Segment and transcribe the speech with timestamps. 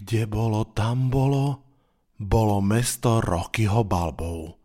[0.00, 1.60] Kde bolo, tam bolo,
[2.16, 4.56] bolo mesto Rockyho Balbov.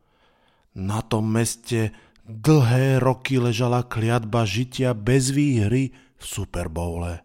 [0.80, 1.92] Na tom meste
[2.24, 7.20] dlhé roky ležala kliatba žitia bez výhry v Superbowle.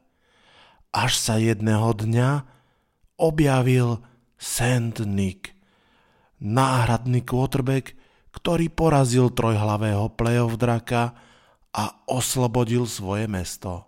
[0.91, 2.31] Až sa jedného dňa
[3.15, 4.03] objavil
[4.35, 5.55] Saint Nick,
[6.43, 7.95] náhradný quarterback,
[8.35, 11.15] ktorý porazil trojhlavého playoff draka
[11.71, 13.87] a oslobodil svoje mesto.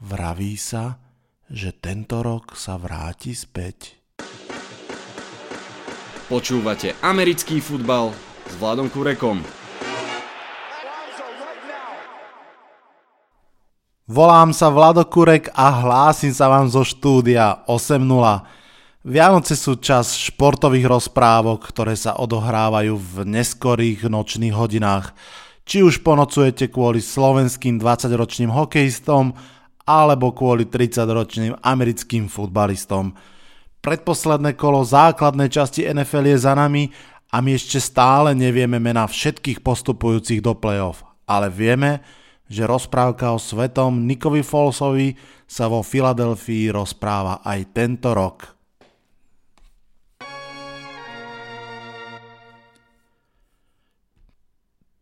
[0.00, 1.07] Vraví sa,
[1.48, 3.96] že tento rok sa vráti späť.
[6.28, 8.12] Počúvate americký futbal
[8.44, 9.40] s Vladom Kurekom.
[14.08, 18.04] Volám sa Vlado Kurek a hlásim sa vám zo štúdia 8.0.
[19.04, 25.12] Vianoce sú čas športových rozprávok, ktoré sa odohrávajú v neskorých nočných hodinách.
[25.68, 29.36] Či už ponocujete kvôli slovenským 20-ročným hokejistom,
[29.88, 33.16] alebo kvôli 30-ročným americkým futbalistom.
[33.80, 36.92] Predposledné kolo základnej časti NFL je za nami
[37.32, 42.04] a my ešte stále nevieme mena všetkých postupujúcich do playoff, ale vieme,
[42.52, 45.16] že rozprávka o svetom Nikovi Folsovi
[45.48, 48.57] sa vo Filadelfii rozpráva aj tento rok.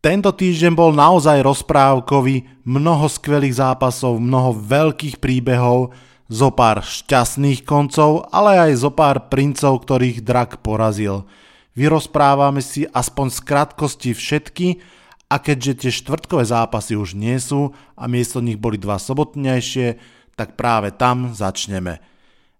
[0.06, 5.90] Tento týždeň bol naozaj rozprávkový, mnoho skvelých zápasov, mnoho veľkých príbehov,
[6.30, 11.26] zo pár šťastných koncov, ale aj zo pár princov, ktorých drak porazil.
[11.74, 14.78] Vyrozprávame si aspoň z krátkosti všetky
[15.26, 19.98] a keďže tie štvrtkové zápasy už nie sú a miesto nich boli dva sobotnejšie,
[20.38, 21.98] tak práve tam začneme.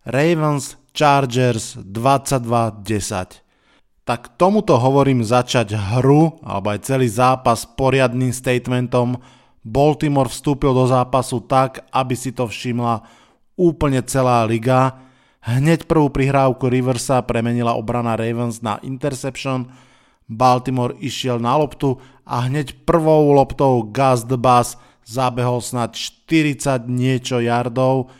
[0.02, 3.45] Ravens Chargers 22-10
[4.06, 9.18] tak tomuto hovorím začať hru, alebo aj celý zápas poriadným statementom.
[9.66, 13.02] Baltimore vstúpil do zápasu tak, aby si to všimla
[13.58, 15.02] úplne celá liga.
[15.42, 19.74] Hneď prvú prihrávku Riversa premenila obrana Ravens na interception.
[20.30, 24.38] Baltimore išiel na loptu a hneď prvou loptou Gus the
[25.02, 28.10] zabehol snad 40 niečo yardov.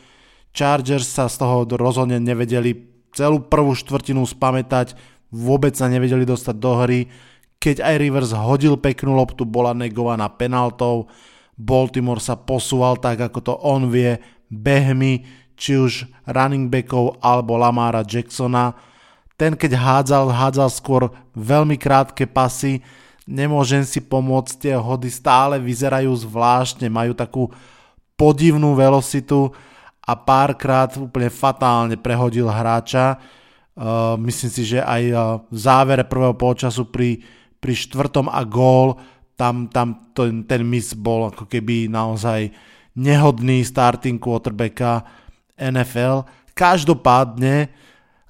[0.50, 6.72] Chargers sa z toho rozhodne nevedeli celú prvú štvrtinu spamätať, vôbec sa nevedeli dostať do
[6.82, 7.00] hry.
[7.56, 11.08] Keď aj Rivers hodil peknú loptu, bola negovaná penaltou.
[11.56, 14.20] Baltimore sa posúval tak, ako to on vie,
[14.52, 15.24] behmi,
[15.56, 18.76] či už running backov alebo Lamara Jacksona.
[19.40, 22.84] Ten keď hádzal, hádzal skôr veľmi krátke pasy,
[23.28, 27.52] nemôžem si pomôcť, tie hody stále vyzerajú zvláštne, majú takú
[28.16, 29.52] podivnú velocitu
[30.06, 33.20] a párkrát úplne fatálne prehodil hráča.
[33.76, 35.20] Uh, myslím si, že aj uh,
[35.52, 37.20] v závere prvého polčasu pri,
[37.60, 38.96] pri štvrtom a gól,
[39.36, 42.56] tam, tam ten, ten mis bol ako keby naozaj
[42.96, 45.04] nehodný starting quarterbacka
[45.60, 46.24] NFL.
[46.56, 47.68] Každopádne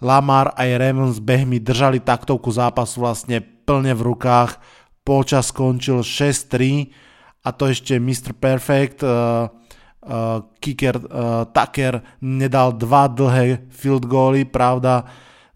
[0.03, 4.59] Lamar aj Ravens behmi držali taktovku zápasu vlastne plne v rukách.
[5.07, 6.91] Polčas skončil 6-3
[7.47, 8.35] a to ešte Mr.
[8.35, 15.07] Perfect uh, uh, kicker uh, Tucker nedal dva dlhé field goaly, pravda,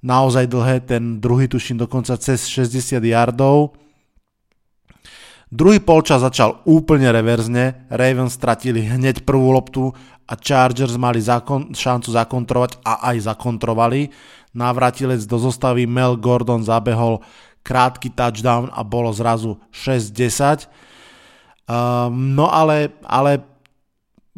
[0.00, 3.77] naozaj dlhé, ten druhý tuším dokonca cez 60 yardov.
[5.50, 9.91] Druhý polčas začal úplne reverzne, Ravens stratili hneď prvú loptu
[10.31, 14.15] a Chargers mali zakon, šancu zakontrovať a aj zakontrovali.
[14.55, 17.19] Návratilec do zostavy Mel Gordon zabehol
[17.67, 20.71] krátky touchdown a bolo zrazu 6-10.
[20.71, 20.71] Um,
[21.67, 23.43] ehm, no ale, ale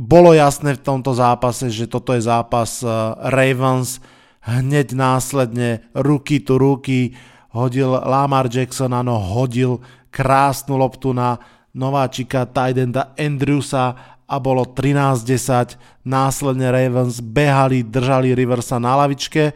[0.00, 4.00] bolo jasné v tomto zápase, že toto je zápas uh, Ravens,
[4.42, 7.14] hneď následne ruky tu ruky
[7.52, 9.78] hodil Lamar Jackson, áno, hodil
[10.10, 11.38] krásnu loptu na
[11.72, 13.96] nováčika Tidenda Andrewsa
[14.28, 15.76] a bolo 13-10,
[16.08, 19.52] následne Ravens behali, držali Riversa na lavičke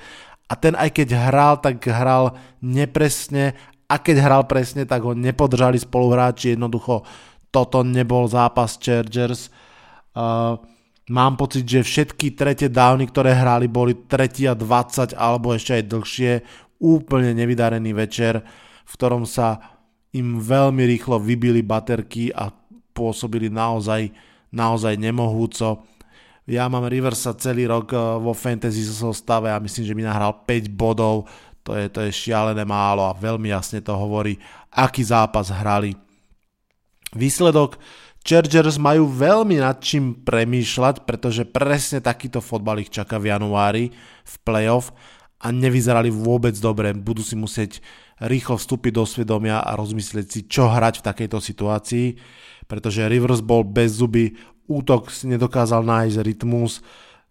[0.46, 5.78] a ten aj keď hral, tak hral nepresne a keď hral presne, tak ho nepodržali
[5.78, 7.06] spoluhráči, jednoducho
[7.54, 9.48] toto nebol zápas Chargers.
[10.12, 10.60] Uh,
[11.06, 16.32] Mám pocit, že všetky tretie dávny, ktoré hrali, boli tretia 20 alebo ešte aj dlhšie.
[16.82, 18.42] Úplne nevydarený večer,
[18.82, 19.78] v ktorom sa
[20.10, 22.50] im veľmi rýchlo vybili baterky a
[22.90, 24.10] pôsobili naozaj,
[24.50, 25.86] naozaj nemohúco.
[26.46, 30.74] Ja mám Riversa celý rok eh, vo fantasy zostave a myslím, že mi nahral 5
[30.74, 31.30] bodov.
[31.66, 34.38] To je, to je šialené málo a veľmi jasne to hovorí,
[34.70, 35.94] aký zápas hrali.
[37.14, 37.78] Výsledok
[38.26, 43.94] Chargers majú veľmi nad čím premýšľať, pretože presne takýto fotbal ich čaká v januári
[44.26, 44.90] v playoff
[45.38, 46.90] a nevyzerali vôbec dobre.
[46.90, 47.78] Budú si musieť
[48.18, 52.06] rýchlo vstúpiť do svedomia a rozmyslieť si, čo hrať v takejto situácii,
[52.66, 54.34] pretože Rivers bol bez zuby,
[54.66, 56.82] útok si nedokázal nájsť rytmus,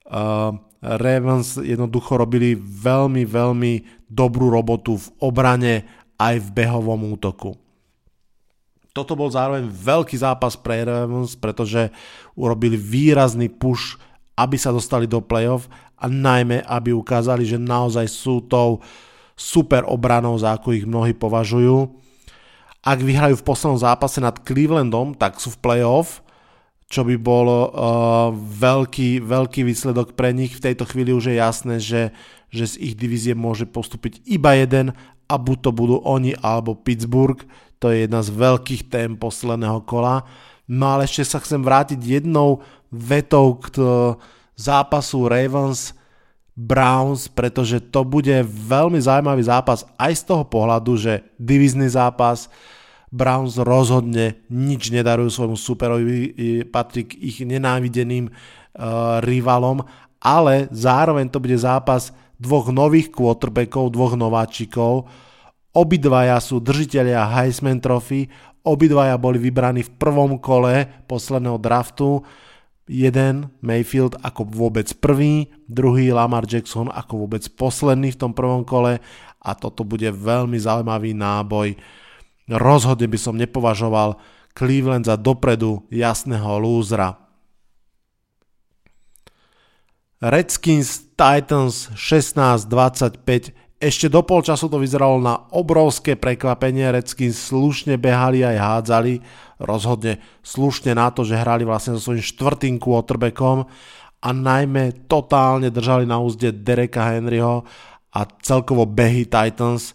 [0.07, 3.73] uh, Ravens jednoducho robili veľmi, veľmi
[4.07, 5.83] dobrú robotu v obrane
[6.15, 7.64] aj v behovom útoku.
[8.95, 11.91] Toto bol zároveň veľký zápas pre Ravens, pretože
[12.31, 13.99] urobili výrazný push,
[14.39, 15.67] aby sa dostali do playoff
[15.99, 18.79] a najmä, aby ukázali, že naozaj sú tou
[19.35, 21.91] super obranou, za ako ich mnohí považujú.
[22.87, 26.23] Ak vyhrajú v poslednom zápase nad Clevelandom, tak sú v playoff,
[26.87, 27.65] čo by bol uh,
[28.39, 30.55] veľký, veľký výsledok pre nich.
[30.55, 32.15] V tejto chvíli už je jasné, že,
[32.47, 34.95] že z ich divízie môže postúpiť iba jeden
[35.25, 37.41] a buď to budú oni alebo Pittsburgh.
[37.85, 40.25] To je jedna z veľkých tém posledného kola.
[40.65, 43.77] No ale ešte sa chcem vrátiť jednou vetou k
[44.57, 45.93] zápasu Ravens
[46.57, 52.49] Browns, pretože to bude veľmi zaujímavý zápas aj z toho pohľadu, že divizný zápas
[53.13, 56.17] Browns rozhodne nič nedarujú svojmu superovi,
[56.73, 59.85] patrí k ich nenávideným uh, rivalom,
[60.17, 62.09] ale zároveň to bude zápas
[62.41, 65.05] dvoch nových quarterbackov, dvoch nováčikov.
[65.75, 68.31] Obidvaja sú držiteľia Heisman Trophy,
[68.63, 72.23] obidvaja boli vybraní v prvom kole posledného draftu
[72.85, 79.01] jeden Mayfield ako vôbec prvý, druhý Lamar Jackson ako vôbec posledný v tom prvom kole
[79.41, 81.77] a toto bude veľmi zaujímavý náboj.
[82.45, 84.21] Rozhodne by som nepovažoval
[84.53, 87.17] Cleveland za dopredu jasného lúzra.
[90.21, 98.57] Redskins Titans 16-25 ešte do polčasu to vyzeralo na obrovské prekvapenie, Redskins slušne behali aj
[98.57, 99.13] hádzali,
[99.61, 103.69] rozhodne slušne na to, že hrali vlastne so svojím štvrtým quarterbackom
[104.25, 107.61] a najmä totálne držali na úzde Dereka Henryho
[108.09, 109.93] a celkovo behy Titans.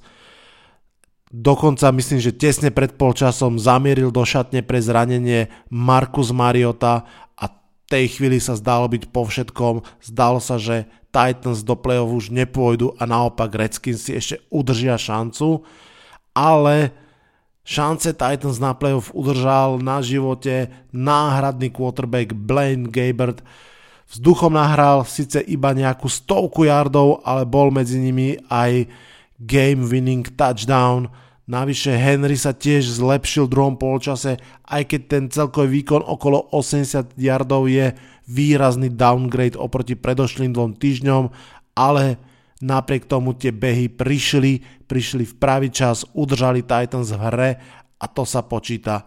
[1.31, 7.07] Dokonca myslím, že tesne pred polčasom zamieril do šatne pre zranenie Markus Mariota
[7.91, 9.83] tej chvíli sa zdalo byť po všetkom.
[9.99, 15.67] Zdalo sa, že Titans do play-off už nepôjdu a naopak Redskins si ešte udržia šancu,
[16.31, 16.95] ale
[17.67, 23.43] šance Titans na play-off udržal na živote náhradný quarterback Blaine Gabbert.
[24.11, 28.87] Vzduchom nahral síce iba nejakú stovku yardov, ale bol medzi nimi aj
[29.43, 31.11] game winning touchdown.
[31.50, 34.38] Navyše Henry sa tiež zlepšil v druhom polčase,
[34.70, 37.91] aj keď ten celkový výkon okolo 80 yardov je
[38.31, 41.26] výrazný downgrade oproti predošlým dvom týždňom,
[41.75, 42.23] ale
[42.62, 47.50] napriek tomu tie behy prišli, prišli v pravý čas, udržali Titans v hre
[47.99, 49.03] a to sa počíta.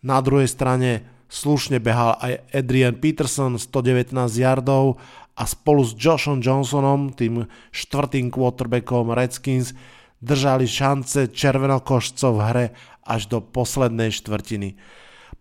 [0.00, 4.96] Na druhej strane slušne behal aj Adrian Peterson 119 yardov
[5.36, 9.76] a spolu s Joshom Johnsonom, tým štvrtým quarterbackom Redskins,
[10.22, 12.66] držali šance červenokošcov v hre
[13.02, 14.78] až do poslednej štvrtiny.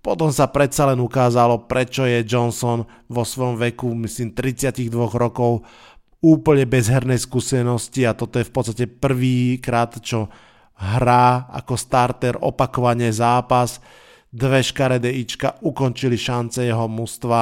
[0.01, 5.61] Potom sa predsa len ukázalo, prečo je Johnson vo svojom veku, myslím 32 rokov,
[6.25, 10.25] úplne bez hernej skúsenosti a toto je v podstate prvýkrát, čo
[10.81, 13.77] hrá ako starter opakovane zápas.
[14.33, 17.41] Dve škaredé ička ukončili šance jeho mužstva.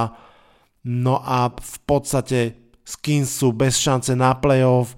[0.89, 4.97] No a v podstate Skins sú bez šance na playoff.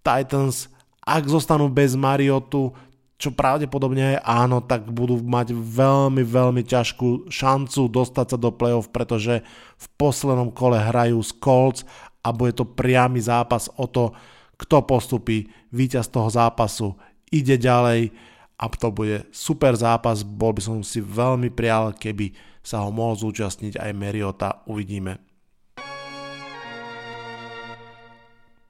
[0.00, 0.71] Titans,
[1.02, 2.70] ak zostanú bez Mariotu,
[3.18, 8.90] čo pravdepodobne je áno, tak budú mať veľmi, veľmi ťažkú šancu dostať sa do play-off,
[8.90, 9.46] pretože
[9.78, 11.86] v poslednom kole hrajú s Colts
[12.26, 14.10] a bude to priamy zápas o to,
[14.58, 16.98] kto postupí, víťaz toho zápasu.
[17.30, 18.10] Ide ďalej
[18.58, 23.18] a to bude super zápas, bol by som si veľmi prial, keby sa ho mohol
[23.18, 25.31] zúčastniť aj Meriota, uvidíme.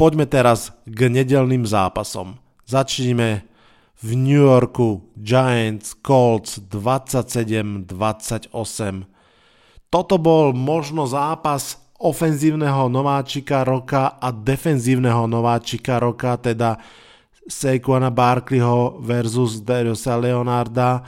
[0.03, 2.35] Poďme teraz k nedelným zápasom.
[2.67, 3.47] Začneme
[4.03, 8.51] v New Yorku Giants Colts 27-28.
[9.87, 16.83] Toto bol možno zápas ofenzívneho nováčika roka a defenzívneho nováčika roka, teda
[17.47, 20.99] Saquona Barkleyho versus Dariusa Leonarda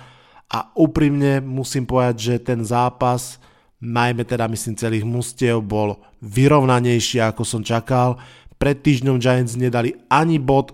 [0.46, 3.42] a úprimne musím povedať, že ten zápas,
[3.82, 8.22] najmä teda myslím celých mustiev, bol vyrovnanejší ako som čakal.
[8.64, 10.72] Pred týždňom Giants nedali ani bod,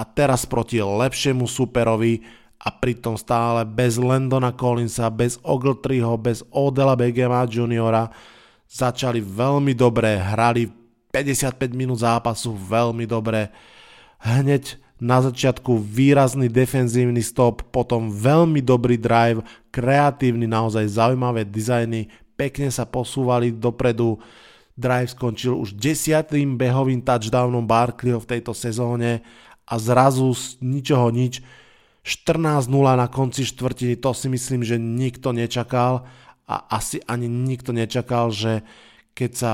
[0.00, 2.24] a teraz proti lepšiemu superovi
[2.56, 8.08] a pritom stále bez Landona Collinsa, bez Ogletreeho, bez Odela Begema juniora
[8.64, 10.72] začali veľmi dobre, hrali
[11.12, 13.52] 55 minút zápasu veľmi dobre.
[14.24, 22.72] Hneď na začiatku výrazný defenzívny stop, potom veľmi dobrý drive, kreatívny, naozaj zaujímavé dizajny, pekne
[22.72, 24.20] sa posúvali dopredu.
[24.80, 29.20] Drive skončil už desiatým behovým touchdownom Barkleyho v tejto sezóne
[29.68, 31.44] a zrazu z ničoho nič
[32.00, 36.08] 14-0 na konci štvrtiny, to si myslím, že nikto nečakal
[36.48, 38.64] a asi ani nikto nečakal, že
[39.12, 39.52] keď sa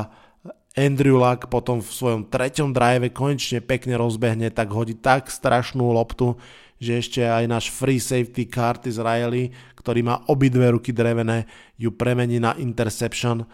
[0.76, 6.36] Andrew Luck potom v svojom treťom drive konečne pekne rozbehne, tak hodí tak strašnú loptu,
[6.76, 11.48] že ešte aj náš free safety Curtis Riley, ktorý má obidve ruky drevené,
[11.80, 13.48] ju premení na interception.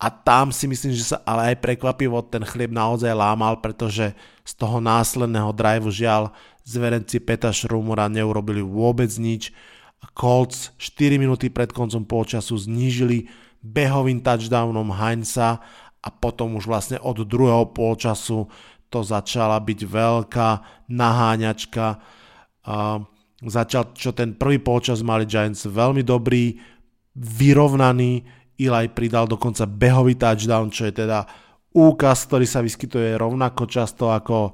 [0.00, 4.16] A tam si myslím, že sa ale aj prekvapivo ten chlieb naozaj lámal, pretože
[4.48, 6.32] z toho následného driveu žiaľ
[6.64, 9.52] zverenci Peta Šrumura neurobili vôbec nič.
[10.16, 13.28] Colts 4 minúty pred koncom polčasu znížili
[13.60, 15.60] behovým touchdownom Heinza
[16.00, 18.48] a potom už vlastne od druhého polčasu
[18.88, 20.48] to začala byť veľká
[20.88, 22.00] naháňačka.
[22.64, 23.04] Uh,
[23.44, 26.56] začal, čo ten prvý polčas mali Giants veľmi dobrý,
[27.14, 31.24] vyrovnaný, Eli pridal dokonca behový touchdown, čo je teda
[31.72, 34.52] úkaz, ktorý sa vyskytuje rovnako často ako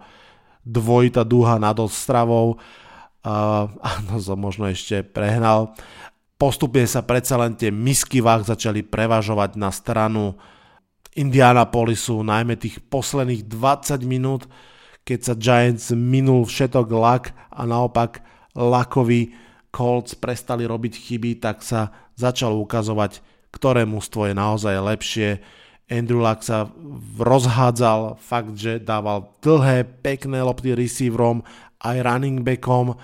[0.62, 2.62] dvojita dúha nad ostravou.
[3.26, 5.74] Uh, áno, som možno ešte prehnal.
[6.36, 10.36] Postupne sa predsa len tie misky váh začali prevažovať na stranu
[11.16, 14.44] Indianapolisu, najmä tých posledných 20 minút,
[15.08, 18.20] keď sa Giants minul všetok lak a naopak
[18.52, 19.32] lakovi
[19.72, 21.88] Colts prestali robiť chyby, tak sa
[22.20, 23.24] začalo ukazovať,
[23.56, 25.40] ktoré mústvo je naozaj lepšie.
[25.88, 26.68] Andrew Luck sa
[27.16, 31.40] rozhádzal, fakt, že dával dlhé, pekné lopty receiverom,
[31.80, 32.98] aj running backom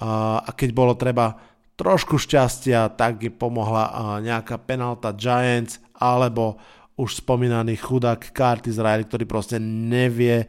[0.00, 1.36] a keď bolo treba
[1.76, 6.56] trošku šťastia, tak je pomohla nejaká penalta Giants alebo
[6.96, 10.48] už spomínaný chudák Curtis Riley, ktorý proste nevie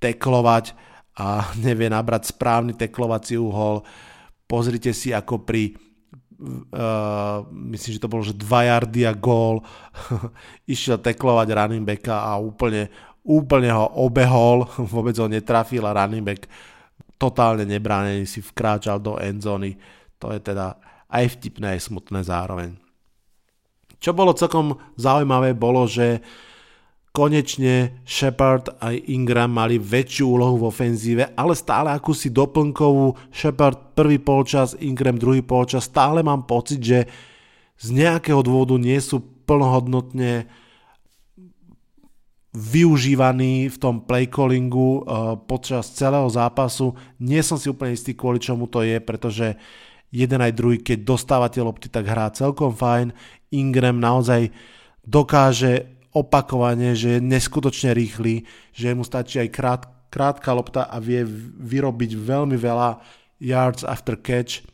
[0.00, 0.72] teklovať
[1.20, 3.84] a nevie nabrať správny teklovací uhol.
[4.48, 5.87] Pozrite si ako pri
[6.38, 9.62] uh, myslím, že to bolo, že 2 yardy a gól
[10.74, 12.88] išiel teklovať running backa a úplne,
[13.26, 16.46] úplne ho obehol, vôbec ho netrafil a running back
[17.18, 19.74] totálne nebránený si vkráčal do endzony.
[20.22, 20.78] To je teda
[21.10, 22.78] aj vtipné, aj smutné zároveň.
[23.98, 26.22] Čo bolo celkom zaujímavé, bolo, že
[27.18, 33.18] konečne Shepard aj Ingram mali väčšiu úlohu v ofenzíve, ale stále akúsi doplnkovú.
[33.34, 35.90] Shepard prvý polčas, Ingram druhý polčas.
[35.90, 37.10] Stále mám pocit, že
[37.74, 39.18] z nejakého dôvodu nie sú
[39.50, 40.46] plnohodnotne
[42.54, 46.94] využívaní v tom playcallingu uh, počas celého zápasu.
[47.18, 49.58] Nie som si úplne istý, kvôli čomu to je, pretože
[50.14, 53.10] jeden aj druhý, keď dostávate lopty, tak hrá celkom fajn.
[53.50, 54.54] Ingram naozaj
[55.02, 58.44] dokáže opakovane, že je neskutočne rýchly,
[58.74, 61.22] že mu stačí aj krát, krátka lopta a vie
[61.62, 62.98] vyrobiť veľmi veľa
[63.38, 64.66] yards after catch.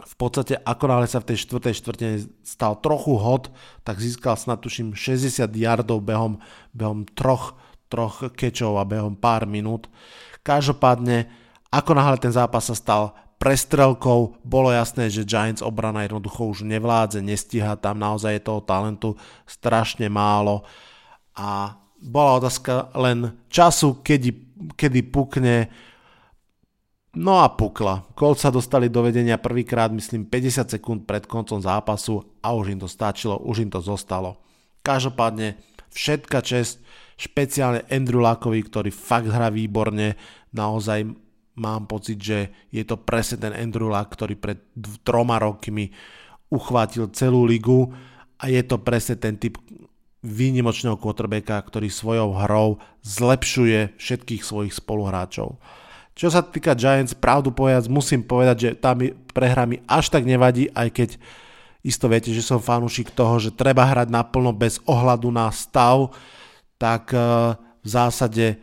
[0.00, 3.52] V podstate ako náhle sa v tej štvrtej štvrtine stal trochu hot,
[3.84, 6.40] tak získal snad tuším 60 yardov behom,
[6.72, 7.60] behom troch,
[7.92, 9.92] troch catchov a behom pár minút.
[10.40, 11.28] Každopádne,
[11.68, 14.36] ako náhle ten zápas sa stal prestrelkou.
[14.44, 19.16] Bolo jasné, že Giants obrana jednoducho už nevládze, nestíha, tam naozaj je toho talentu
[19.48, 20.62] strašne málo
[21.32, 24.30] a bola otázka len času, kedy,
[24.76, 25.72] kedy pukne
[27.10, 28.06] No a pukla.
[28.14, 32.78] Colts sa dostali do vedenia prvýkrát, myslím, 50 sekúnd pred koncom zápasu a už im
[32.78, 34.38] to stačilo, už im to zostalo.
[34.86, 35.58] Každopádne
[35.90, 36.78] všetka čest,
[37.18, 40.14] špeciálne Andrew Lackovi, ktorý fakt hrá výborne,
[40.54, 41.10] naozaj
[41.60, 44.64] mám pocit, že je to presne ten Andrew Luck, ktorý pred
[45.04, 45.92] troma rokmi
[46.48, 47.92] uchvátil celú ligu
[48.40, 49.60] a je to presne ten typ
[50.24, 55.60] výnimočného quarterbacka, ktorý svojou hrou zlepšuje všetkých svojich spoluhráčov.
[56.16, 59.00] Čo sa týka Giants, pravdu povedať, musím povedať, že tam
[59.32, 61.10] prehra mi až tak nevadí, aj keď
[61.80, 66.12] isto viete, že som fanúšik toho, že treba hrať naplno bez ohľadu na stav,
[66.76, 68.60] tak eh, v zásade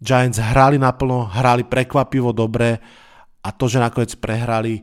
[0.00, 2.80] Giants hrali naplno, hrali prekvapivo dobre
[3.44, 4.80] a to, že nakoniec prehrali,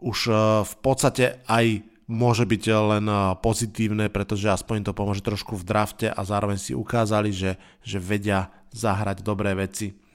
[0.00, 0.32] už e,
[0.64, 6.08] v podstate aj môže byť len e, pozitívne, pretože aspoň to pomôže trošku v drafte
[6.08, 10.07] a zároveň si ukázali, že, že vedia zahrať dobré veci.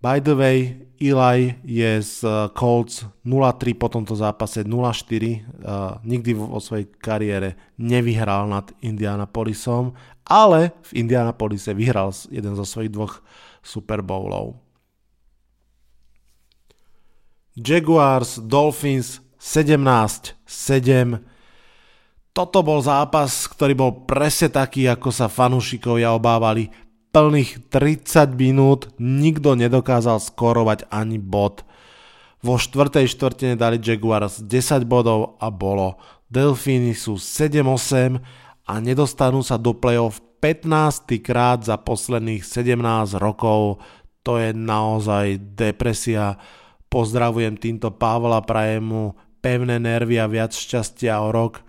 [0.00, 0.58] By the way,
[1.00, 4.72] Eli je z e, Colts 0-3 po tomto zápase, 0-4.
[5.60, 9.92] Uh, nikdy vo svojej kariére nevyhral nad Indianapolisom
[10.30, 13.18] ale v Indianapolise vyhral jeden zo svojich dvoch
[13.66, 14.54] Super Bowlov.
[17.58, 21.18] Jaguars, Dolphins 17-7.
[22.30, 26.70] Toto bol zápas, ktorý bol presne taký, ako sa fanúšikovia obávali.
[27.10, 31.66] Plných 30 minút nikto nedokázal skorovať ani bod.
[32.38, 35.98] Vo štvrtej štvrtine dali Jaguars 10 bodov a bolo.
[36.30, 38.22] Delfíny sú 7-8
[38.62, 42.78] a nedostanú sa do play-off 15 krát za posledných 17
[43.18, 43.82] rokov.
[44.22, 46.38] To je naozaj depresia.
[46.86, 49.04] Pozdravujem týmto Pavla, prajem mu
[49.42, 51.66] pevné nervy a viac šťastia o rok,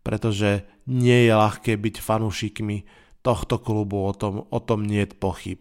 [0.00, 2.88] pretože nie je ľahké byť fanúšikmi
[3.28, 5.60] tohto klubu, o tom, o tom nie je pochyb.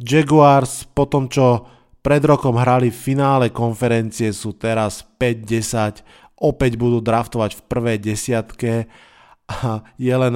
[0.00, 1.68] Jaguars po tom, čo
[2.00, 6.00] pred rokom hrali v finále konferencie, sú teraz 5-10,
[6.40, 8.88] opäť budú draftovať v prvej desiatke
[9.44, 10.32] a je len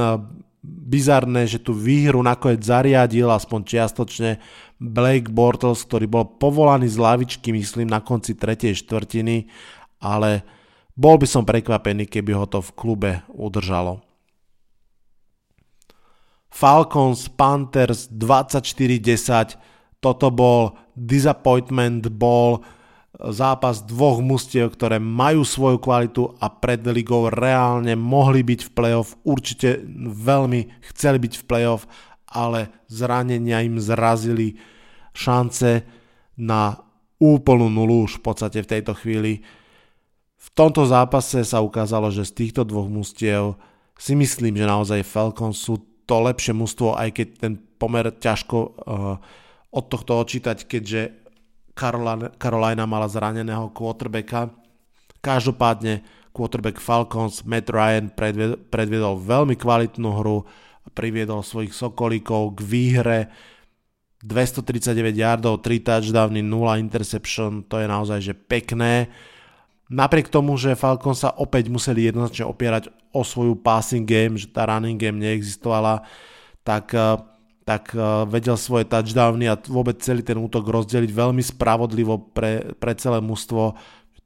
[0.65, 4.31] bizarné, že tú výhru nakoniec zariadil aspoň čiastočne
[4.77, 9.49] Blake Bortles, ktorý bol povolaný z lavičky, myslím, na konci tretej štvrtiny,
[10.05, 10.45] ale
[10.93, 14.05] bol by som prekvapený, keby ho to v klube udržalo.
[16.55, 19.59] Falcons Panthers 24-10.
[19.99, 22.63] Toto bol disappointment ball,
[23.19, 29.19] zápas dvoch mustiev, ktoré majú svoju kvalitu a pred ligou reálne mohli byť v playoff.
[29.27, 31.91] Určite veľmi chceli byť v playoff,
[32.31, 34.55] ale zranenia im zrazili
[35.11, 35.83] šance
[36.39, 36.79] na
[37.19, 39.43] úplnú nulu už v podstate v tejto chvíli.
[40.39, 43.59] V tomto zápase sa ukázalo, že z týchto dvoch mustiev
[43.99, 48.73] si myslím, že naozaj Falcons sú to lepšie mužstvo, aj keď ten pomer ťažko uh,
[49.75, 51.25] od tohto odčítať, keďže
[51.75, 54.55] Carolina, mala zraneného quarterbacka.
[55.19, 58.15] Každopádne quarterback Falcons Matt Ryan
[58.71, 60.47] predviedol, veľmi kvalitnú hru
[60.95, 63.19] priviedol svojich sokolíkov k výhre
[64.25, 69.11] 239 yardov, 3 touchdowny, 0 interception, to je naozaj že pekné.
[69.93, 74.65] Napriek tomu, že Falcons sa opäť museli jednoznačne opierať o svoju passing game, že tá
[74.65, 76.09] running game neexistovala,
[76.65, 77.21] tak, eh,
[77.69, 82.97] tak eh, vedel svoje touchdowny a vôbec celý ten útok rozdeliť veľmi spravodlivo pre, pre
[82.97, 83.77] celé mužstvo.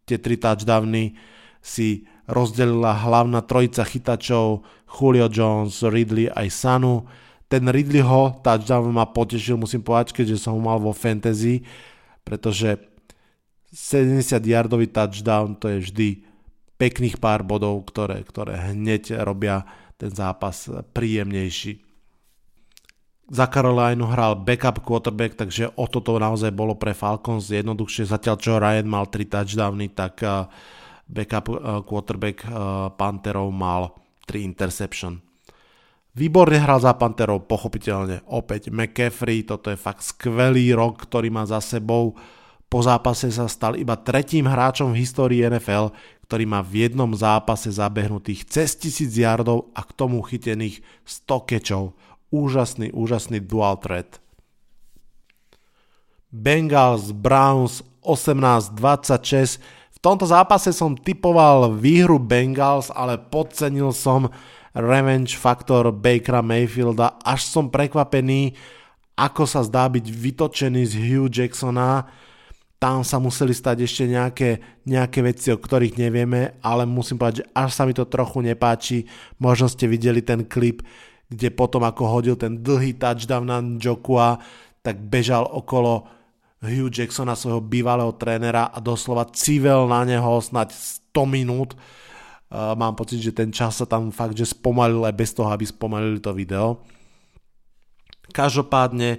[0.06, 1.18] Tie tri touchdowny
[1.58, 7.04] si rozdelila hlavná trojica chytačov Julio Jones, Ridley aj Sanu.
[7.48, 11.64] Ten Ridleyho touchdown ma potešil, musím povedať, keďže som ho mal vo fantasy,
[12.22, 12.87] pretože
[13.72, 16.08] 70 yardový touchdown to je vždy
[16.78, 19.66] pekných pár bodov, ktoré, ktoré hneď robia
[19.98, 21.82] ten zápas príjemnejší.
[23.28, 28.08] Za Carolina hral backup quarterback, takže o toto naozaj bolo pre Falcons jednoduchšie.
[28.08, 30.48] Zatiaľ čo Ryan mal 3 touchdowny, tak eh,
[31.04, 32.50] backup eh, quarterback eh,
[32.96, 33.92] Pantherov mal
[34.24, 35.20] 3 interception.
[36.16, 38.24] Výborne hral za Pantherov, pochopiteľne.
[38.32, 42.16] Opäť McCaffrey, toto je fakt skvelý rok, ktorý má za sebou
[42.68, 45.88] po zápase sa stal iba tretím hráčom v histórii NFL,
[46.28, 51.96] ktorý má v jednom zápase zabehnutých cez 1000 yardov a k tomu chytených 100 kečov.
[52.28, 54.20] Úžasný, úžasný dual threat.
[56.28, 59.64] Bengals Browns 18-26.
[59.96, 64.28] V tomto zápase som typoval výhru Bengals, ale podcenil som
[64.76, 67.16] revenge faktor Bakera Mayfielda.
[67.24, 68.52] Až som prekvapený,
[69.16, 72.04] ako sa zdá byť vytočený z Hugh Jacksona
[72.78, 77.48] tam sa museli stať ešte nejaké, nejaké veci, o ktorých nevieme, ale musím povedať, že
[77.50, 79.02] až sa mi to trochu nepáči.
[79.42, 80.86] Možno ste videli ten klip,
[81.26, 84.38] kde potom ako hodil ten dlhý touchdown na Jokua,
[84.78, 86.06] tak bežal okolo
[86.62, 90.70] Hugh Jacksona, svojho bývalého trénera a doslova civel na neho snať
[91.14, 91.74] 100 minút.
[92.54, 96.22] Mám pocit, že ten čas sa tam fakt, že spomalil aj bez toho, aby spomalili
[96.22, 96.80] to video.
[98.30, 99.18] Každopádne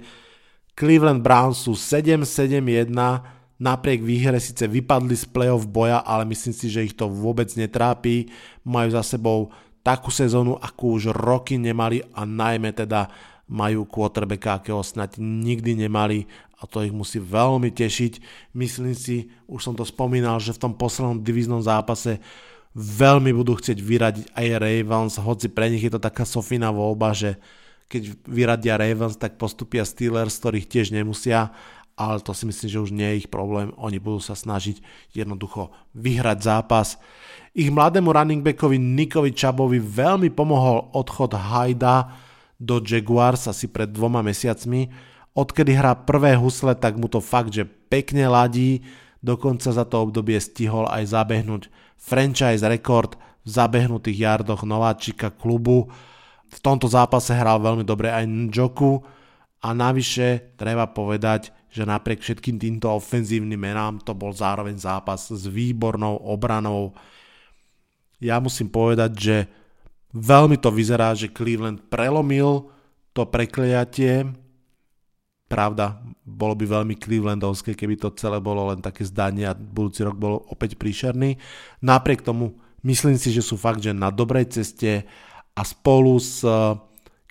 [0.74, 2.88] Cleveland Browns sú 7-7-1
[3.60, 8.32] Napriek výhre síce vypadli z playoff boja, ale myslím si, že ich to vôbec netrápi.
[8.64, 9.52] Majú za sebou
[9.84, 13.12] takú sezónu, akú už roky nemali a najmä teda
[13.50, 16.24] majú quarterbacka, akého snad nikdy nemali
[16.60, 18.12] a to ich musí veľmi tešiť.
[18.56, 22.20] Myslím si, už som to spomínal, že v tom poslednom diviznom zápase
[22.76, 27.40] veľmi budú chcieť vyradiť aj Ravens, hoci pre nich je to taká sofína voľba, že
[27.90, 31.50] keď vyradia Ravens, tak postupia Steelers, ktorých tiež nemusia
[31.96, 33.74] ale to si myslím, že už nie je ich problém.
[33.76, 34.80] Oni budú sa snažiť
[35.12, 36.96] jednoducho vyhrať zápas.
[37.52, 42.14] Ich mladému running backovi Nikovi Čabovi veľmi pomohol odchod Hajda
[42.60, 44.88] do Jaguars asi pred dvoma mesiacmi.
[45.34, 48.84] Odkedy hrá prvé husle, tak mu to fakt, že pekne ladí.
[49.20, 51.68] Dokonca za to obdobie stihol aj zabehnúť
[52.00, 55.92] franchise rekord v zabehnutých jardoch nováčika klubu.
[56.50, 59.19] V tomto zápase hral veľmi dobre aj Njoku
[59.60, 65.46] a navyše treba povedať, že napriek všetkým týmto ofenzívnym menám to bol zároveň zápas s
[65.46, 66.96] výbornou obranou.
[68.18, 69.36] Ja musím povedať, že
[70.16, 72.72] veľmi to vyzerá, že Cleveland prelomil
[73.14, 74.26] to prekliatie.
[75.46, 80.18] Pravda, bolo by veľmi Clevelandovské, keby to celé bolo len také zdanie a budúci rok
[80.18, 81.38] bol opäť príšerný.
[81.82, 85.06] Napriek tomu myslím si, že sú fakt, že na dobrej ceste
[85.54, 86.78] a spolu s eh,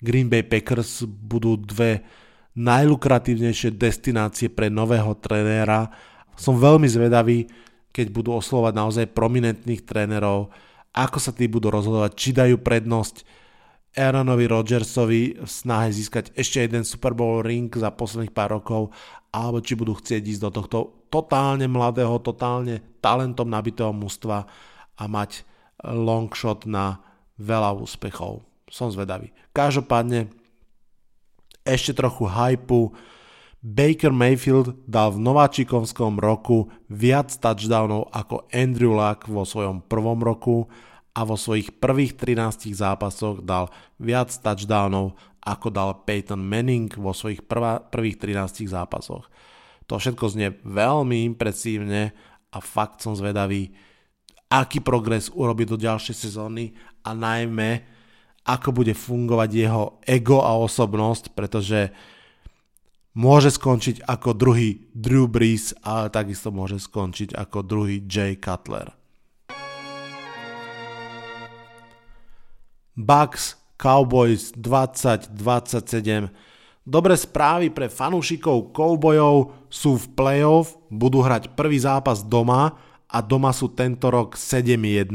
[0.00, 2.19] Green Bay Packers budú dve
[2.58, 5.90] najlukratívnejšie destinácie pre nového trenéra.
[6.34, 7.46] Som veľmi zvedavý,
[7.90, 10.50] keď budú oslovať naozaj prominentných trénerov,
[10.90, 13.22] ako sa tí budú rozhodovať, či dajú prednosť
[13.90, 18.94] Aaronovi Rodgersovi v snahe získať ešte jeden Super Bowl ring za posledných pár rokov,
[19.34, 20.78] alebo či budú chcieť ísť do tohto
[21.10, 24.46] totálne mladého, totálne talentom nabitého mužstva
[24.94, 25.42] a mať
[25.82, 27.02] long shot na
[27.38, 28.46] veľa úspechov.
[28.70, 29.34] Som zvedavý.
[29.50, 30.30] Každopádne
[31.70, 32.90] ešte trochu hypu.
[33.60, 40.66] Baker Mayfield dal v nováčikovskom roku viac touchdownov ako Andrew Luck vo svojom prvom roku
[41.12, 43.68] a vo svojich prvých 13 zápasoch dal
[44.00, 45.12] viac touchdownov
[45.44, 49.28] ako dal Peyton Manning vo svojich prvá, prvých 13 zápasoch.
[49.88, 52.16] To všetko znie veľmi impresívne
[52.48, 53.74] a fakt som zvedavý,
[54.48, 56.72] aký progres urobí do ďalšej sezóny
[57.04, 57.99] a najmä
[58.44, 61.92] ako bude fungovať jeho ego a osobnosť, pretože
[63.14, 68.94] môže skončiť ako druhý Drew Brees, ale takisto môže skončiť ako druhý Jay Cutler.
[72.96, 75.32] Bucks Cowboys 2027.
[76.84, 82.76] Dobré správy pre fanúšikov Cowboyov sú v playoff, budú hrať prvý zápas doma
[83.08, 85.08] a doma sú tento rok 7-1.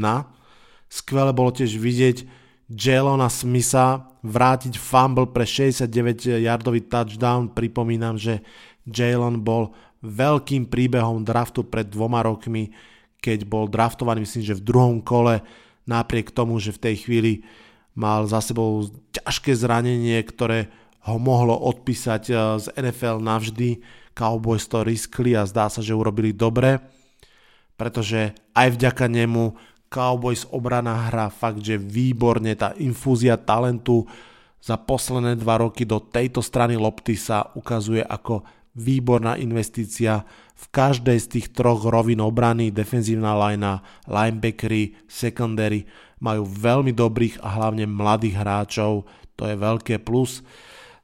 [0.86, 7.54] Skvelé bolo tiež vidieť Jalona Smitha vrátiť fumble pre 69-yardový touchdown.
[7.54, 8.42] Pripomínam, že
[8.86, 9.70] Jalen bol
[10.02, 12.74] veľkým príbehom draftu pred dvoma rokmi,
[13.22, 15.42] keď bol draftovaný, myslím, že v druhom kole,
[15.86, 17.32] napriek tomu, že v tej chvíli
[17.96, 20.68] mal za sebou ťažké zranenie, ktoré
[21.06, 23.80] ho mohlo odpísať eh, z NFL navždy.
[24.16, 26.80] Cowboys to riskli a zdá sa, že urobili dobre,
[27.76, 29.52] pretože aj vďaka nemu
[29.96, 31.32] Cowboys obrana hra.
[31.32, 34.04] Fakt, že výborne, tá infúzia talentu
[34.60, 38.44] za posledné dva roky do tejto strany lopty sa ukazuje ako
[38.76, 40.20] výborná investícia
[40.52, 45.88] v každej z tých troch rovín obrany, defenzívna linea, linebackery, secondary
[46.20, 50.44] majú veľmi dobrých a hlavne mladých hráčov, to je veľké plus.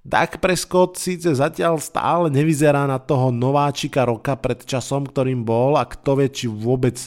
[0.03, 5.87] Dak Prescott síce zatiaľ stále nevyzerá na toho nováčika roka pred časom, ktorým bol a
[5.87, 6.99] kto vie, či vôbec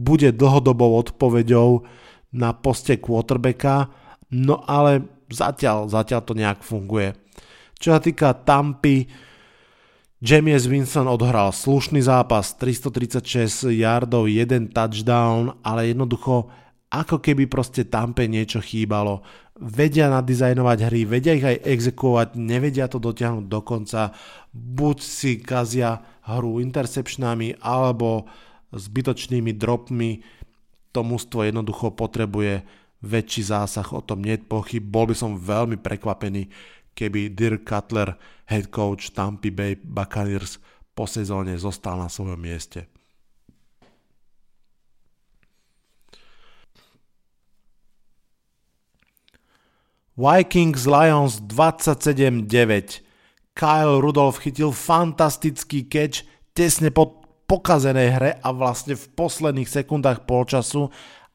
[0.00, 1.84] bude dlhodobou odpoveďou
[2.32, 3.92] na poste quarterbacka,
[4.32, 7.12] no ale zatiaľ, zatiaľ to nejak funguje.
[7.76, 9.04] Čo sa týka Tampy,
[10.20, 16.52] James Winston odhral slušný zápas, 336 yardov, jeden touchdown, ale jednoducho
[16.90, 19.22] ako keby proste Tampe niečo chýbalo.
[19.56, 24.12] Vedia nadizajnovať hry, vedia ich aj exekuovať, nevedia to dotiahnuť do konca.
[24.52, 28.26] Buď si kazia hru interceptionami, alebo
[28.72, 30.22] zbytočnými dropmi.
[30.90, 32.62] To mústvo jednoducho potrebuje
[33.00, 34.84] väčší zásah, o tom nie pochyb.
[34.84, 36.50] Bol by som veľmi prekvapený,
[36.92, 38.18] keby Dirk Cutler,
[38.50, 40.60] head coach Tampa Bay Buccaneers,
[40.92, 42.90] po sezóne zostal na svojom mieste.
[50.20, 53.00] Vikings Lions 27-9.
[53.56, 57.19] Kyle Rudolph chytil fantastický catch tesne po
[57.50, 60.86] pokazenej hre a vlastne v posledných sekundách polčasu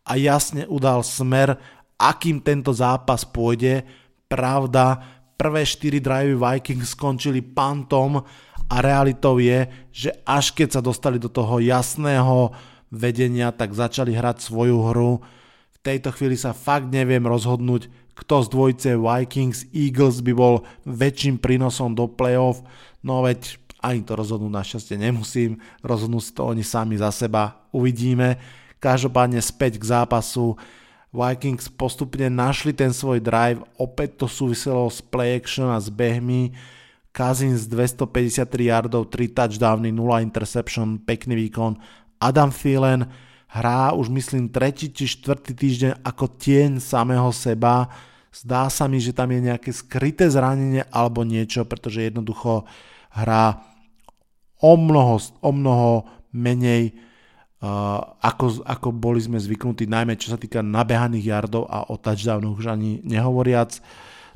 [0.07, 1.59] a jasne udal smer,
[1.99, 3.83] akým tento zápas pôjde.
[4.31, 5.03] Pravda,
[5.35, 8.23] prvé 4 drivey Vikings skončili pantom
[8.71, 12.55] a realitou je, že až keď sa dostali do toho jasného
[12.87, 15.19] vedenia, tak začali hrať svoju hru.
[15.75, 21.43] V tejto chvíli sa fakt neviem rozhodnúť, kto z dvojice Vikings Eagles by bol väčším
[21.43, 22.63] prínosom do playoff,
[23.03, 28.41] no veď ani to rozhodnúť našťastie nemusím, rozhodnú si to oni sami za seba, uvidíme.
[28.81, 30.57] Každopádne späť k zápasu,
[31.15, 36.51] Vikings postupne našli ten svoj drive, opäť to súviselo s play action a s behmi,
[37.15, 41.79] Cousins 253 yardov, 3 touchdowny, 0 interception, pekný výkon,
[42.19, 43.07] Adam Thielen
[43.47, 47.87] hrá už myslím tretí či štvrtý týždeň ako tieň samého seba.
[48.35, 52.67] Zdá sa mi, že tam je nejaké skryté zranenie alebo niečo, pretože jednoducho
[53.15, 53.63] hrá
[54.65, 56.97] o mnoho, o mnoho menej
[57.61, 62.57] uh, ako, ako boli sme zvyknutí, najmä čo sa týka nabehaných yardov a o touchdownoch
[62.57, 63.77] už ani nehovoriac.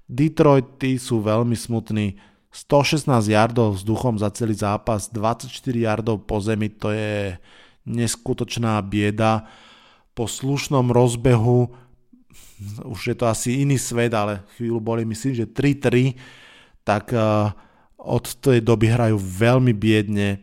[0.06, 2.22] Detroit sú veľmi smutní.
[2.50, 7.38] 116 yardov vzduchom za celý zápas, 24 yardov po zemi, to je
[7.86, 9.46] neskutočná bieda.
[10.18, 11.70] Po slušnom rozbehu,
[12.89, 16.18] už je to asi iný svet, ale chvíľu boli myslím, že 3-3,
[16.82, 17.54] tak uh,
[17.99, 20.39] od tej doby hrajú veľmi biedne,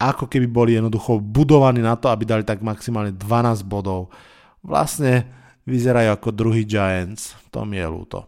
[0.00, 4.08] ako keby boli jednoducho budovaní na to, aby dali tak maximálne 12 bodov.
[4.64, 5.28] Vlastne
[5.68, 8.24] vyzerajú ako druhý Giants, to mi je ľúto.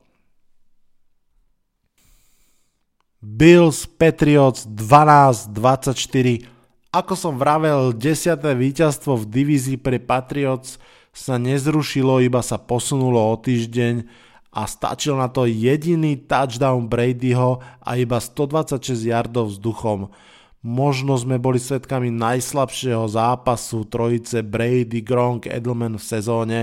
[3.25, 6.57] Bills Patriots 12-24
[6.97, 10.81] ako som vravel, desiaté víťazstvo v divízii pre Patriots
[11.13, 14.09] sa nezrušilo, iba sa posunulo o týždeň
[14.57, 20.09] a stačil na to jediný touchdown Bradyho a iba 126 yardov vzduchom.
[20.65, 26.61] Možno sme boli svetkami najslabšieho zápasu trojice Brady, Gronk, Edelman v sezóne.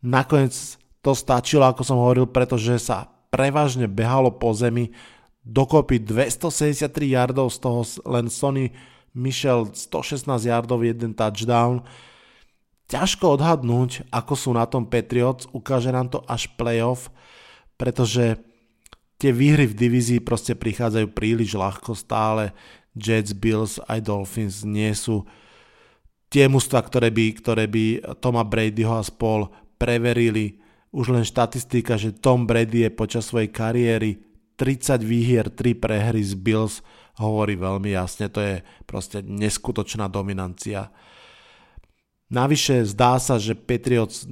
[0.00, 4.96] Nakoniec to stačilo, ako som hovoril, pretože sa prevažne behalo po zemi,
[5.44, 8.72] dokopy 273 yardov, z toho len Sony
[9.12, 11.84] Michel 116 yardov, jeden touchdown.
[12.86, 17.10] Ťažko odhadnúť, ako sú na tom Patriots, ukáže nám to až playoff,
[17.74, 18.38] pretože
[19.18, 22.54] tie výhry v divízii proste prichádzajú príliš ľahko stále.
[22.96, 25.26] Jets, Bills aj Dolphins nie sú
[26.30, 27.84] tie mužstva, ktoré by, ktoré by
[28.22, 30.62] Toma Bradyho a spol preverili.
[30.94, 34.22] Už len štatistika, že Tom Brady je počas svojej kariéry
[34.56, 36.80] 30 výhier, 3 prehry z Bills
[37.20, 38.54] hovorí veľmi jasne, to je
[38.88, 40.88] proste neskutočná dominancia.
[42.26, 44.26] Navyše zdá sa, že Patriots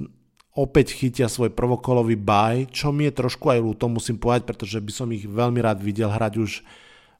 [0.55, 4.91] opäť chytia svoj prvokolový baj, čo mi je trošku aj ľúto, musím povedať, pretože by
[4.91, 6.51] som ich veľmi rád videl hrať už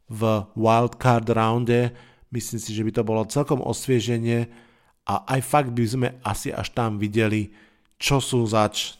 [0.07, 0.21] v
[0.55, 1.91] wildcard rounde.
[2.31, 4.47] Myslím si, že by to bolo celkom osvieženie
[5.07, 7.51] a aj fakt by sme asi až tam videli,
[7.99, 8.99] čo sú zač.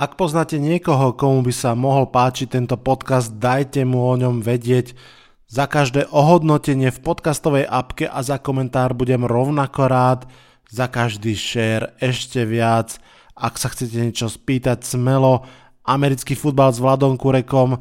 [0.00, 4.96] Ak poznáte niekoho, komu by sa mohol páčiť tento podcast, dajte mu o ňom vedieť.
[5.44, 10.24] Za každé ohodnotenie v podcastovej apke a za komentár budem rovnako rád,
[10.72, 12.96] za každý share ešte viac.
[13.36, 15.44] Ak sa chcete niečo spýtať smelo,
[15.84, 17.76] americký futbal s Vladom Kurekom,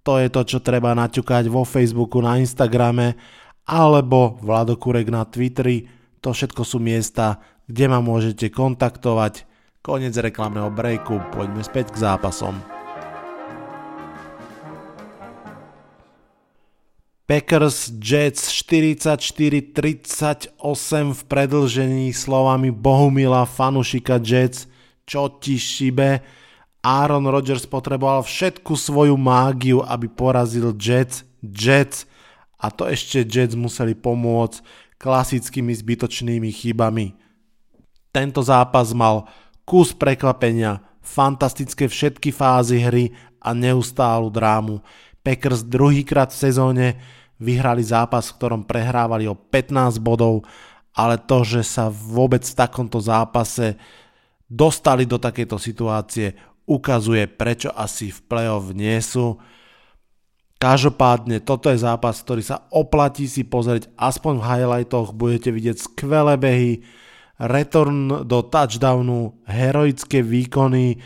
[0.00, 3.12] to je to, čo treba naťukať vo Facebooku, na Instagrame,
[3.68, 5.84] alebo Vlado Kurek na Twitteri.
[6.24, 9.47] To všetko sú miesta, kde ma môžete kontaktovať.
[9.78, 12.58] Konec reklamného breaku, poďme späť k zápasom.
[17.28, 20.56] Packers Jets 44-38
[21.12, 24.64] v predlžení slovami Bohumila Fanušika Jets,
[25.04, 26.24] čo ti šibe.
[26.80, 32.08] Aaron Rodgers potreboval všetku svoju mágiu, aby porazil Jets, Jets
[32.56, 34.64] a to ešte Jets museli pomôcť
[34.96, 37.12] klasickými zbytočnými chybami.
[38.08, 39.28] Tento zápas mal
[39.68, 44.80] kus prekvapenia, fantastické všetky fázy hry a neustálu drámu.
[45.20, 46.86] Packers druhýkrát v sezóne
[47.36, 50.48] vyhrali zápas, v ktorom prehrávali o 15 bodov,
[50.96, 53.76] ale to, že sa vôbec v takomto zápase
[54.48, 56.32] dostali do takejto situácie,
[56.64, 59.36] ukazuje, prečo asi v play-off nie sú.
[60.56, 66.34] Každopádne, toto je zápas, ktorý sa oplatí si pozrieť, aspoň v highlightoch budete vidieť skvelé
[66.40, 66.72] behy,
[67.38, 70.98] return do touchdownu, heroické výkony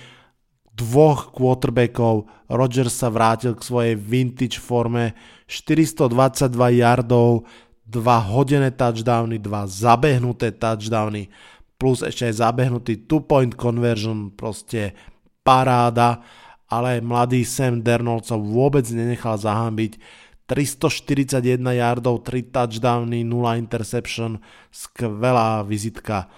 [0.72, 2.24] dvoch quarterbackov.
[2.48, 5.12] Rodgers sa vrátil k svojej vintage forme,
[5.48, 7.44] 422 yardov,
[7.84, 11.28] dva hodené touchdowny, dva zabehnuté touchdowny,
[11.76, 14.96] plus ešte aj zabehnutý two-point conversion, proste
[15.44, 16.24] paráda,
[16.72, 20.00] ale mladý Sam Darnold sa vôbec nenechal zahambiť
[20.46, 26.28] 341 yardov, 3 touchdowny, 0 interception, skvelá vizitka.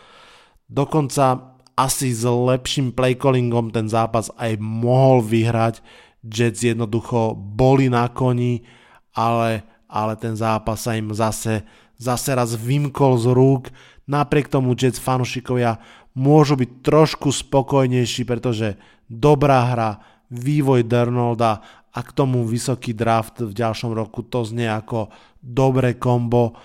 [0.69, 5.83] Dokonca asi s lepším playcallingom ten zápas aj mohol vyhrať.
[6.25, 8.65] Jets jednoducho boli na koni,
[9.13, 11.67] ale, ale ten zápas sa im zase,
[11.99, 13.69] zase raz vymkol z rúk.
[14.07, 15.83] Napriek tomu Jets fanušikovia
[16.15, 18.79] môžu byť trošku spokojnejší, pretože
[19.11, 19.91] dobrá hra,
[20.33, 21.61] vývoj Darnolda
[21.95, 26.59] a k tomu vysoký draft v ďalšom roku to znie ako dobré kombo.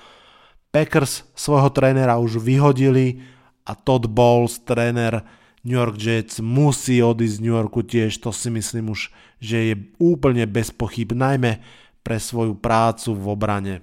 [0.74, 3.22] Packers svojho trénera už vyhodili
[3.66, 5.22] a Todd Bowles, tréner
[5.62, 9.76] New York Jets, musí odísť z New Yorku tiež, to si myslím už, že je
[10.02, 11.62] úplne bez pochyb, najmä
[12.02, 13.76] pre svoju prácu v obrane.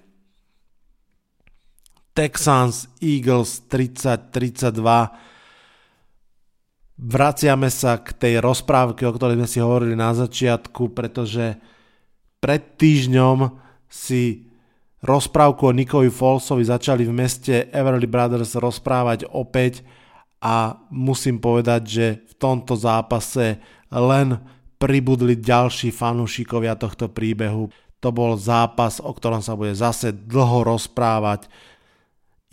[2.17, 5.36] Texans Eagles 30-32
[6.97, 11.57] vraciame sa k tej rozprávke, o ktorej sme si hovorili na začiatku, pretože
[12.41, 13.53] pred týždňom
[13.87, 14.49] si
[15.05, 19.85] rozprávku o Nikovi Folsovi začali v meste Everly Brothers rozprávať opäť
[20.41, 23.61] a musím povedať, že v tomto zápase
[23.93, 24.41] len
[24.77, 27.73] pribudli ďalší fanúšikovia tohto príbehu.
[28.05, 31.49] To bol zápas, o ktorom sa bude zase dlho rozprávať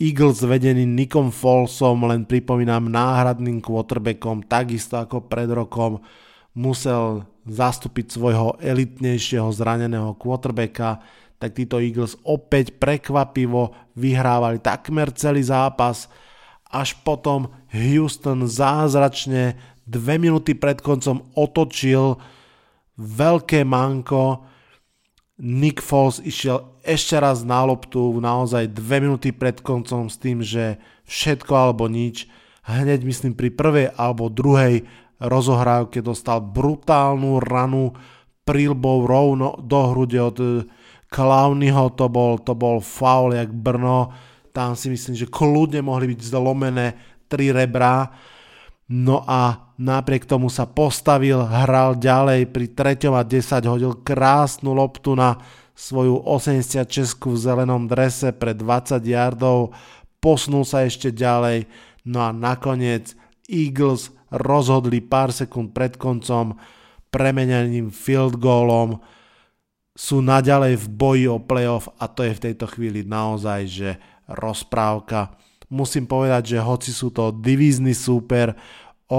[0.04, 6.04] Eagles vedený Nikom Folsom, len pripomínam náhradným quarterbackom, takisto ako pred rokom
[6.52, 11.00] musel zastúpiť svojho elitnejšieho zraneného quarterbacka,
[11.40, 16.12] tak títo Eagles opäť prekvapivo vyhrávali takmer celý zápas,
[16.68, 19.56] až potom Houston zázračne
[19.88, 22.20] dve minúty pred koncom otočil
[23.00, 24.52] veľké manko
[25.34, 30.78] Nick Foles išiel ešte raz na loptu naozaj dve minúty pred koncom s tým, že
[31.10, 32.30] všetko alebo nič.
[32.64, 34.86] Hneď myslím pri prvej alebo druhej
[35.18, 37.92] rozohrávke dostal brutálnu ranu
[38.46, 40.38] prílbou rovno do hrude od
[41.10, 44.10] Clownyho, to bol, to bol faul jak Brno,
[44.50, 46.86] tam si myslím, že kľudne mohli byť zlomené
[47.26, 48.10] tri rebrá.
[48.90, 53.10] No a napriek tomu sa postavil, hral ďalej, pri 3.
[53.14, 55.38] a 10 hodil krásnu loptu na
[55.74, 59.74] svoju 86 v zelenom drese pre 20 yardov,
[60.22, 61.66] posunul sa ešte ďalej,
[62.06, 63.18] no a nakoniec
[63.50, 66.56] Eagles rozhodli pár sekúnd pred koncom
[67.10, 69.02] premenením field goalom,
[69.94, 73.90] sú naďalej v boji o playoff a to je v tejto chvíli naozaj, že
[74.26, 75.38] rozprávka.
[75.70, 78.58] Musím povedať, že hoci sú to divízny súper,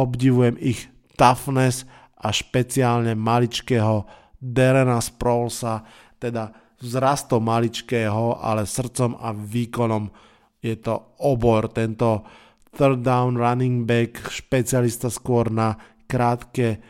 [0.03, 1.88] obdivujem ich toughness
[2.19, 4.03] a špeciálne maličkého
[4.36, 5.88] Derena Sproulsa,
[6.19, 6.51] teda
[6.84, 10.12] vzrastom maličkého, ale srdcom a výkonom
[10.60, 11.71] je to obor.
[11.71, 12.27] Tento
[12.75, 16.84] third down running back, špecialista skôr na krátke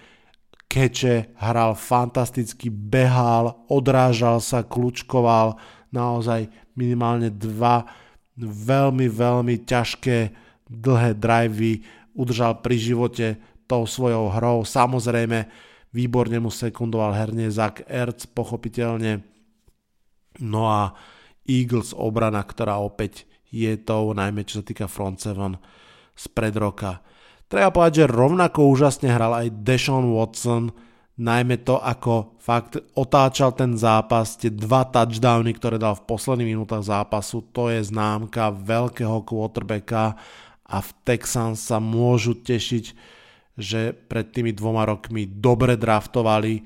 [0.75, 5.55] keče, hral fantasticky, behal, odrážal sa, kľúčkoval,
[5.95, 7.87] naozaj minimálne dva
[8.43, 10.17] veľmi, veľmi ťažké
[10.67, 11.79] dlhé drivey
[12.15, 13.28] udržal pri živote
[13.67, 14.63] tou svojou hrou.
[14.63, 15.45] Samozrejme,
[15.91, 19.21] výborne mu sekundoval herne Zach Ertz, pochopiteľne.
[20.39, 20.95] No a
[21.45, 25.56] Eagles obrana, ktorá opäť je tou, najmä čo sa týka front seven
[26.15, 26.99] z pred roka.
[27.45, 30.73] Treba povedať, že rovnako úžasne hral aj Deshaun Watson,
[31.15, 36.84] najmä to, ako fakt otáčal ten zápas, tie dva touchdowny, ktoré dal v posledných minútach
[36.84, 40.19] zápasu, to je známka veľkého quarterbacka
[40.65, 42.86] a v Texans sa môžu tešiť,
[43.56, 46.65] že pred tými dvoma rokmi dobre draftovali,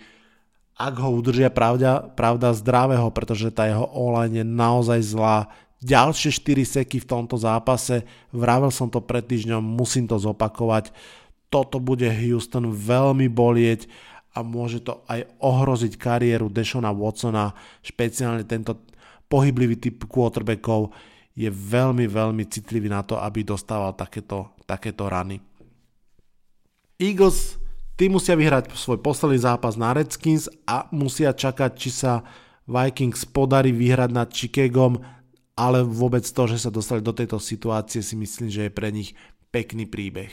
[0.79, 5.51] ak ho udržia pravda, pravda zdravého, pretože tá jeho online je naozaj zlá.
[5.83, 10.91] Ďalšie 4 seky v tomto zápase, vravel som to pred týždňom, musím to zopakovať,
[11.51, 13.91] toto bude Houston veľmi bolieť
[14.35, 18.79] a môže to aj ohroziť kariéru Deshona Watsona, špeciálne tento
[19.27, 20.95] pohyblivý typ quarterbackov
[21.35, 25.39] je veľmi, veľmi citlivý na to, aby dostával takéto, takéto rany.
[26.99, 27.55] Eagles,
[27.95, 32.27] tí musia vyhrať svoj posledný zápas na Redskins a musia čakať, či sa
[32.67, 34.99] Vikings podarí vyhrať nad Chicagom,
[35.55, 39.15] ale vôbec to, že sa dostali do tejto situácie si myslím, že je pre nich
[39.49, 40.31] pekný príbeh.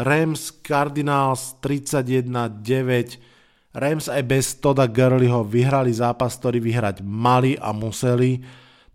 [0.00, 3.20] Rams Cardinals 31-9.
[3.70, 8.42] Rams aj bez Toda Gurleyho vyhrali zápas, ktorý vyhrať mali a museli,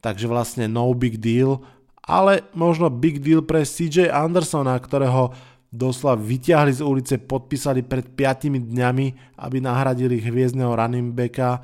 [0.04, 1.64] takže vlastne no big deal,
[2.04, 5.32] ale možno big deal pre CJ Andersona, ktorého
[5.72, 9.08] doslova vyťahli z ulice, podpísali pred 5 dňami,
[9.40, 11.64] aby nahradili hviezdneho running backa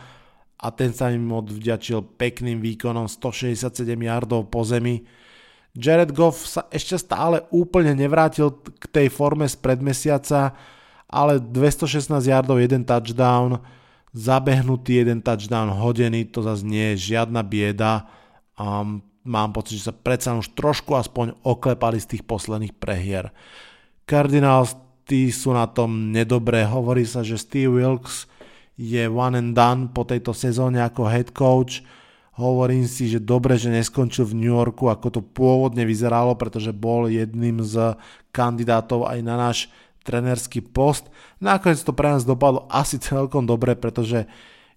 [0.62, 5.04] a ten sa im odvďačil pekným výkonom 167 yardov po zemi.
[5.72, 10.52] Jared Goff sa ešte stále úplne nevrátil k tej forme z predmesiaca,
[11.12, 13.60] ale 216 yardov, jeden touchdown,
[14.16, 18.08] zabehnutý jeden touchdown hodený, to zase nie je žiadna bieda.
[18.56, 23.30] Um, mám pocit, že sa predsa už trošku aspoň oklepali z tých posledných prehier.
[24.08, 28.26] Cardinals tí sú na tom nedobré, hovorí sa, že Steve Wilkes
[28.80, 31.84] je one and done po tejto sezóne ako head coach,
[32.32, 37.12] Hovorím si, že dobre, že neskončil v New Yorku, ako to pôvodne vyzeralo, pretože bol
[37.12, 38.00] jedným z
[38.32, 39.68] kandidátov aj na náš
[40.02, 41.10] trenerský post.
[41.38, 44.26] Nakoniec to pre nás dopadlo asi celkom dobre, pretože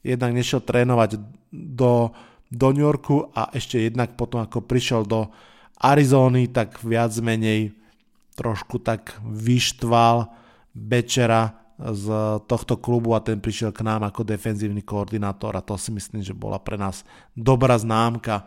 [0.04, 2.12] jednak nešiel trénovať do,
[2.52, 5.32] do New Yorku a ešte jednak potom ako prišiel do
[5.80, 7.74] Arizóny, tak viac menej
[8.36, 10.28] trošku tak vyštval
[10.74, 12.06] Bečera z
[12.46, 16.34] tohto klubu a ten prišiel k nám ako defenzívny koordinátor a to si myslím, že
[16.34, 17.02] bola pre nás
[17.34, 18.46] dobrá známka.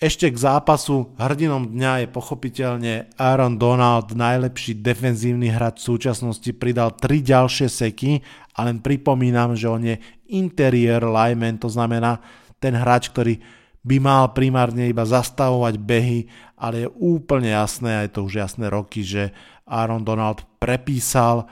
[0.00, 6.96] Ešte k zápasu hrdinom dňa je pochopiteľne Aaron Donald, najlepší defenzívny hráč v súčasnosti, pridal
[6.96, 8.24] tri ďalšie seky
[8.56, 10.00] a len pripomínam, že on je
[10.32, 12.16] interior lineman, to znamená
[12.56, 13.44] ten hráč, ktorý
[13.84, 19.04] by mal primárne iba zastavovať behy, ale je úplne jasné, aj to už jasné roky,
[19.04, 19.36] že
[19.68, 21.44] Aaron Donald prepísal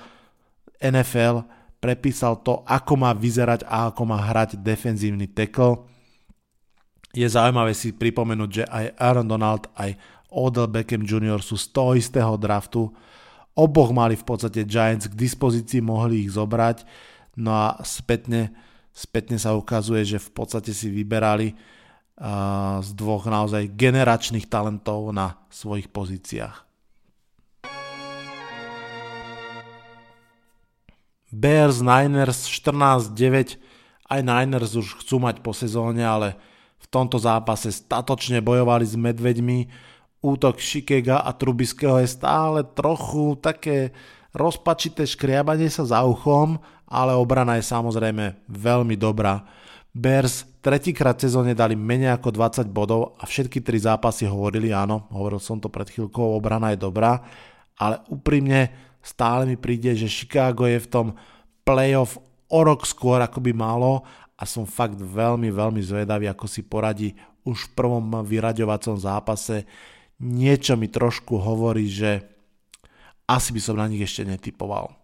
[0.80, 1.44] NFL
[1.78, 5.86] prepísal to, ako má vyzerať a ako má hrať defenzívny tackle.
[7.16, 9.96] Je zaujímavé si pripomenúť, že aj Aaron Donald, aj
[10.28, 11.40] Odell Beckham Jr.
[11.40, 12.92] sú z toho istého draftu.
[13.56, 16.84] Oboch mali v podstate Giants k dispozícii, mohli ich zobrať.
[17.40, 18.52] No a spätne,
[18.92, 21.56] spätne sa ukazuje, že v podstate si vyberali
[22.82, 26.66] z dvoch naozaj generačných talentov na svojich pozíciách.
[31.30, 33.60] Bears, Niners 14-9,
[34.08, 36.34] aj Niners už chcú mať po sezóne, ale
[36.88, 39.58] tomto zápase statočne bojovali s medveďmi.
[40.18, 43.94] Útok Šikega a Trubiského je stále trochu také
[44.34, 46.58] rozpačité škriabanie sa za uchom,
[46.88, 49.46] ale obrana je samozrejme veľmi dobrá.
[49.94, 55.40] Bears tretíkrát sezóne dali menej ako 20 bodov a všetky tri zápasy hovorili, áno, hovoril
[55.40, 57.24] som to pred chvíľkou, obrana je dobrá,
[57.78, 58.68] ale úprimne
[59.00, 61.06] stále mi príde, že Chicago je v tom
[61.64, 64.04] playoff o rok skôr ako by malo
[64.38, 69.66] a som fakt veľmi, veľmi zvedavý, ako si poradí už v prvom vyraďovacom zápase.
[70.22, 72.22] Niečo mi trošku hovorí, že
[73.26, 74.94] asi by som na nich ešte netypoval.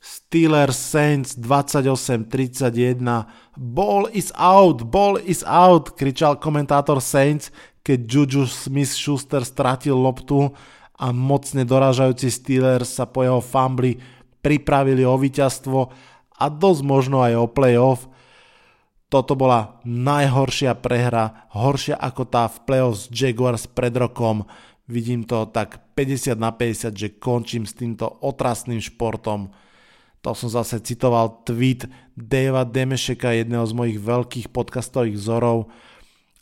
[0.00, 3.00] Steelers Saints 28-31
[3.58, 7.50] Ball is out, ball is out, kričal komentátor Saints,
[7.82, 10.52] keď Juju Smith-Schuster stratil loptu
[10.96, 13.98] a mocne dorážajúci Steelers sa po jeho fumbli
[14.40, 15.90] pripravili o víťazstvo
[16.36, 18.08] a dosť možno aj o playoff.
[19.06, 24.44] Toto bola najhoršia prehra, horšia ako tá v playoff s Jaguars pred rokom.
[24.86, 29.50] Vidím to tak 50 na 50, že končím s týmto otrasným športom.
[30.26, 31.86] To som zase citoval tweet
[32.18, 35.70] Davea Demešeka, jedného z mojich veľkých podcastových vzorov.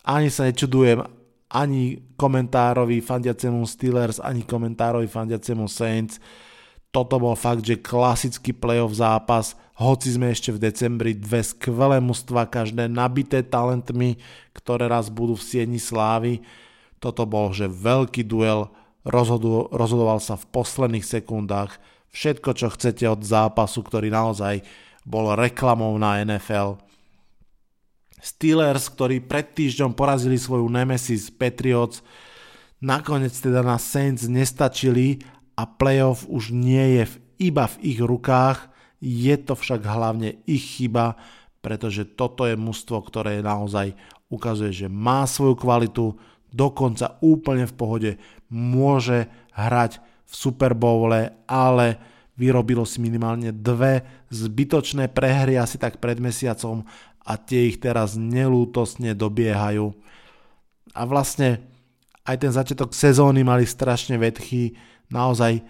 [0.08, 1.04] Ani sa nečudujem
[1.52, 6.18] ani komentárovi fandiacemu Steelers, ani komentárovi fandiacemu Saints
[6.94, 12.46] toto bol fakt, že klasický playoff zápas, hoci sme ešte v decembri, dve skvelé mužstva,
[12.46, 14.22] každé nabité talentmi,
[14.54, 16.46] ktoré raz budú v sieni slávy.
[17.02, 18.70] Toto bol, že veľký duel,
[19.02, 21.82] rozhodu, rozhodoval sa v posledných sekundách.
[22.14, 24.62] Všetko, čo chcete od zápasu, ktorý naozaj
[25.02, 26.78] bol reklamou na NFL.
[28.22, 32.06] Steelers, ktorí pred týždňom porazili svoju Nemesis Patriots,
[32.78, 37.04] nakoniec teda na Saints nestačili a playoff už nie je
[37.38, 38.70] iba v ich rukách,
[39.04, 41.18] je to však hlavne ich chyba,
[41.60, 43.96] pretože toto je mužstvo, ktoré naozaj
[44.32, 46.16] ukazuje, že má svoju kvalitu,
[46.54, 48.10] dokonca úplne v pohode
[48.48, 51.98] môže hrať v Super Bowle, ale
[52.34, 56.82] vyrobilo si minimálne dve zbytočné prehry asi tak pred mesiacom
[57.24, 59.94] a tie ich teraz nelútosne dobiehajú.
[60.94, 61.64] A vlastne
[62.24, 64.76] aj ten začiatok sezóny mali strašne vedchy,
[65.12, 65.64] naozaj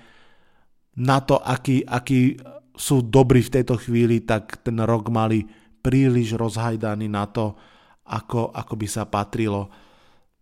[0.98, 2.38] na to, aký, aký
[2.74, 5.46] sú dobrí v tejto chvíli, tak ten rok mali
[5.82, 7.54] príliš rozhajdaný na to,
[8.06, 9.70] ako, ako by sa patrilo.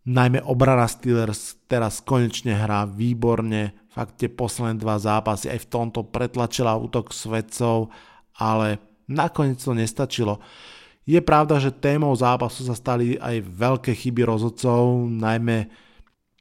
[0.03, 6.01] Najmä obrana Steelers teraz konečne hrá výborne, fakt tie posledné dva zápasy aj v tomto
[6.11, 7.93] pretlačila útok svedcov,
[8.35, 10.43] ale nakoniec to nestačilo.
[11.07, 15.71] Je pravda, že témou zápasu sa stali aj veľké chyby rozhodcov, najmä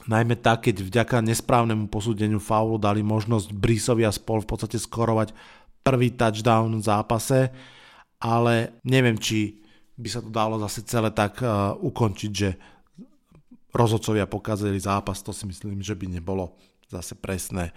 [0.10, 5.34] Najmä tak, keď vďaka nesprávnemu posúdeniu faulu dali možnosť Brisovi a spol v podstate skorovať
[5.86, 7.39] prvý touchdown v zápase,
[8.22, 9.62] ale neviem, či
[9.97, 12.49] by sa to dalo zase celé tak uh, ukončiť, že
[13.74, 16.58] rozhodcovia pokázali zápas, to si myslím, že by nebolo
[16.89, 17.72] zase presné.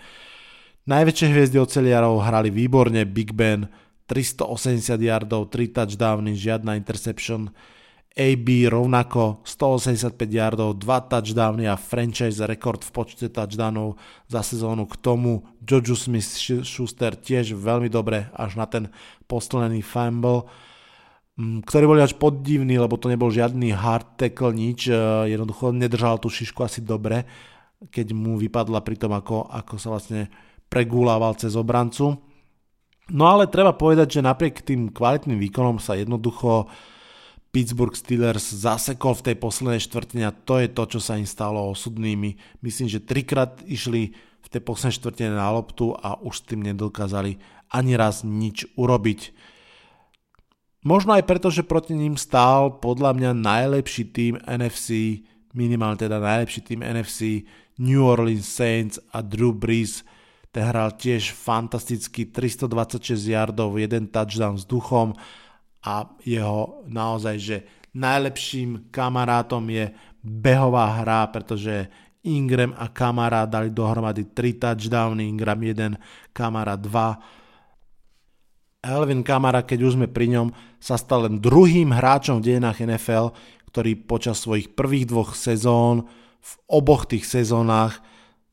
[0.85, 3.69] Najväčšie hviezdy oceliarov hrali výborne, Big Ben
[4.05, 7.49] 380 yardov, 3 touchdowny, žiadna interception,
[8.15, 13.99] AB rovnako 185 yardov, 2 touchdowny a franchise rekord v počte touchdownov
[14.31, 14.87] za sezónu.
[14.87, 18.87] K tomu Joju Smith-Schuster tiež veľmi dobre až na ten
[19.27, 20.47] posledný fumble
[21.35, 24.95] mm, ktorý boli až poddivný, lebo to nebol žiadny hard tackle, nič, e,
[25.35, 27.27] jednoducho nedržal tú šišku asi dobre,
[27.91, 30.31] keď mu vypadla pri tom, ako, ako sa vlastne
[30.71, 32.15] pregúlával cez obrancu.
[33.11, 36.94] No ale treba povedať, že napriek tým kvalitným výkonom sa jednoducho uh,
[37.55, 41.71] Pittsburgh Steelers zasekol v tej poslednej štvrtine a to je to, čo sa im stalo
[41.71, 42.35] osudnými.
[42.67, 44.11] Myslím, že trikrát išli
[44.43, 47.39] v tej poslednej štvrtine na loptu a už s tým nedokázali
[47.71, 49.31] ani raz nič urobiť.
[50.83, 55.23] Možno aj preto, že proti ním stál podľa mňa najlepší tým NFC,
[55.55, 57.47] minimálne teda najlepší tým NFC,
[57.79, 60.03] New Orleans Saints a Drew Brees.
[60.51, 65.15] Ten hral tiež fantasticky 326 yardov, jeden touchdown s duchom
[65.85, 67.57] a jeho naozaj, že
[67.95, 69.93] najlepším kamarátom je
[70.25, 71.93] behová hra, pretože
[72.25, 78.81] Ingram a Kamara dali dohromady 3 touchdowny, Ingram 1, Kamara 2.
[78.85, 80.49] Elvin Kamara, keď už sme pri ňom,
[80.81, 83.37] sa stal len druhým hráčom v dejinách NFL,
[83.69, 86.09] ktorý počas svojich prvých dvoch sezón
[86.45, 88.05] v oboch tých sezónach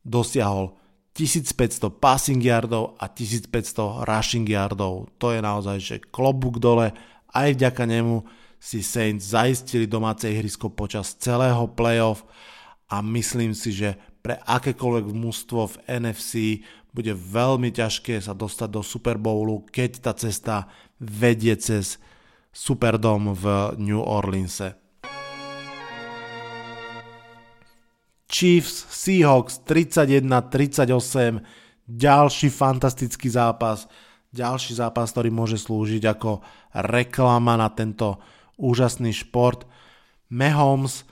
[0.03, 0.79] dosiahol
[1.11, 5.11] 1500 passing yardov a 1500 rushing yardov.
[5.19, 6.95] To je naozaj, že klobúk dole
[7.31, 8.23] aj vďaka nemu
[8.61, 12.21] si Saints zaistili domáce ihrisko počas celého playoff
[12.91, 16.61] a myslím si, že pre akékoľvek mústvo v NFC
[16.93, 20.69] bude veľmi ťažké sa dostať do Super Bowlu, keď tá cesta
[20.99, 21.97] vedie cez
[22.51, 23.45] Superdome v
[23.79, 24.75] New Orleanse.
[28.27, 31.43] Chiefs Seahawks 31-38,
[31.87, 33.87] ďalší fantastický zápas,
[34.31, 36.39] ďalší zápas, ktorý môže slúžiť ako
[36.87, 38.19] reklama na tento
[38.55, 39.67] úžasný šport.
[40.31, 41.03] Mahomes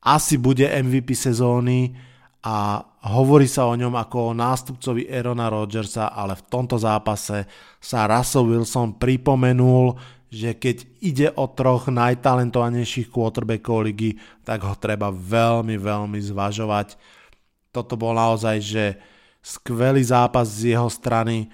[0.00, 1.92] asi bude MVP sezóny
[2.40, 7.44] a hovorí sa o ňom ako o nástupcovi Erona Rodgersa, ale v tomto zápase
[7.82, 9.98] sa Russell Wilson pripomenul,
[10.30, 14.16] že keď ide o troch najtalentovanejších quarterbackov ligy,
[14.46, 16.94] tak ho treba veľmi, veľmi zvažovať.
[17.74, 18.84] Toto bol naozaj, že
[19.42, 21.50] skvelý zápas z jeho strany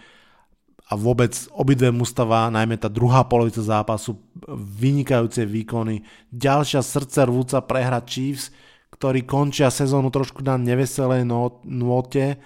[0.86, 4.22] a vôbec obidve mustava, najmä tá druhá polovica zápasu,
[4.54, 6.06] vynikajúce výkony.
[6.30, 8.54] Ďalšia srdce rvúca prehra Chiefs,
[8.94, 11.26] ktorí končia sezónu trošku na neveselej
[11.66, 12.38] nôte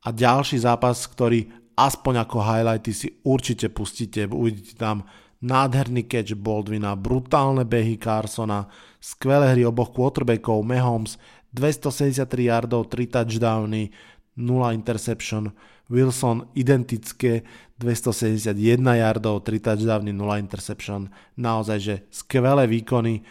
[0.00, 5.04] a ďalší zápas, ktorý aspoň ako highlighty si určite pustíte, uvidíte tam
[5.44, 11.20] nádherný catch Baldwina, brutálne behy Carsona, skvelé hry oboch quarterbackov, Mahomes,
[11.52, 13.92] 273 yardov, 3 touchdowny,
[14.40, 15.52] 0 interception,
[15.86, 17.46] Wilson identické,
[17.78, 23.22] 271 yardov, 3 touchdowny, 0 interception, naozaj, že skvelé výkony.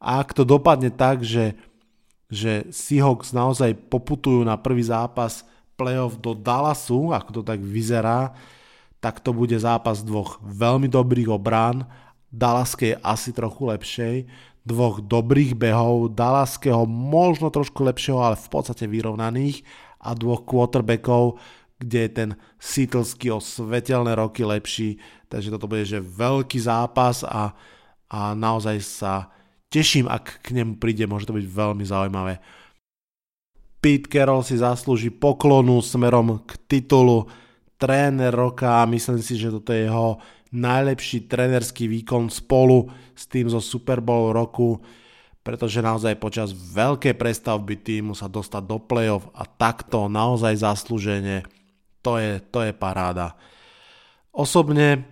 [0.00, 1.58] A ak to dopadne tak, že,
[2.32, 5.44] že Seahawks naozaj poputujú na prvý zápas
[5.76, 8.32] playoff do Dallasu, ako to tak vyzerá,
[9.00, 11.88] tak to bude zápas dvoch veľmi dobrých obrán,
[12.30, 14.16] Dallaskej asi trochu lepšej,
[14.62, 19.66] dvoch dobrých behov, Dallaského možno trošku lepšieho, ale v podstate vyrovnaných.
[20.00, 21.36] A dvoch quarterbackov,
[21.80, 25.00] kde je ten Seattleský o svetelné roky lepší,
[25.32, 27.56] takže toto bude že veľký zápas a,
[28.12, 29.32] a naozaj sa
[29.72, 32.36] teším, ak k nemu príde, môže to byť veľmi zaujímavé.
[33.80, 37.24] Pete Carroll si zaslúži poklonu smerom k titulu
[37.80, 40.20] tréner roka a myslím si, že toto je jeho
[40.52, 44.84] najlepší trénerský výkon spolu s tým zo Super Bowl roku,
[45.40, 51.40] pretože naozaj počas veľkej prestavby týmu sa dostať do playoff a takto naozaj zaslúženie,
[52.00, 53.36] to je, to je paráda.
[54.32, 55.04] Osobne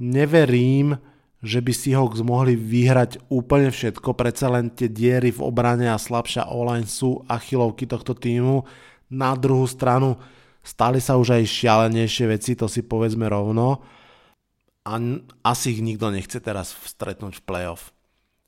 [0.00, 0.96] neverím,
[1.40, 5.96] že by si Hawks mohli vyhrať úplne všetko, predsa len tie diery v obrane a
[5.96, 8.68] slabšia online sú achilovky tohto týmu.
[9.08, 10.20] Na druhú stranu
[10.60, 13.80] Stali sa už aj šialenejšie veci, to si povedzme rovno.
[14.84, 14.96] A
[15.44, 17.92] asi ich nikto nechce teraz stretnúť v playoff.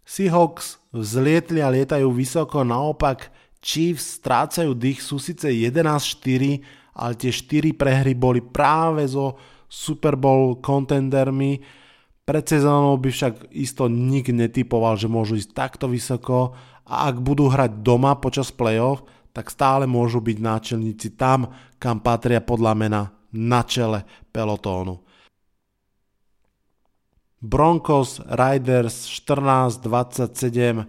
[0.04, 3.32] Seahawks vzlietli a lietajú vysoko, naopak
[3.62, 6.60] Chiefs strácajú dých, sú síce 11-4,
[6.96, 9.36] ale tie 4 prehry boli práve so
[9.68, 11.60] Super Bowl contendermi.
[12.22, 16.52] Pred sezónou by však isto nik netypoval, že môžu ísť takto vysoko
[16.86, 21.48] a ak budú hrať doma počas playoff, tak stále môžu byť náčelníci tam,
[21.80, 25.00] kam patria podľa mena na čele pelotónu.
[27.42, 30.86] Broncos Riders 14-27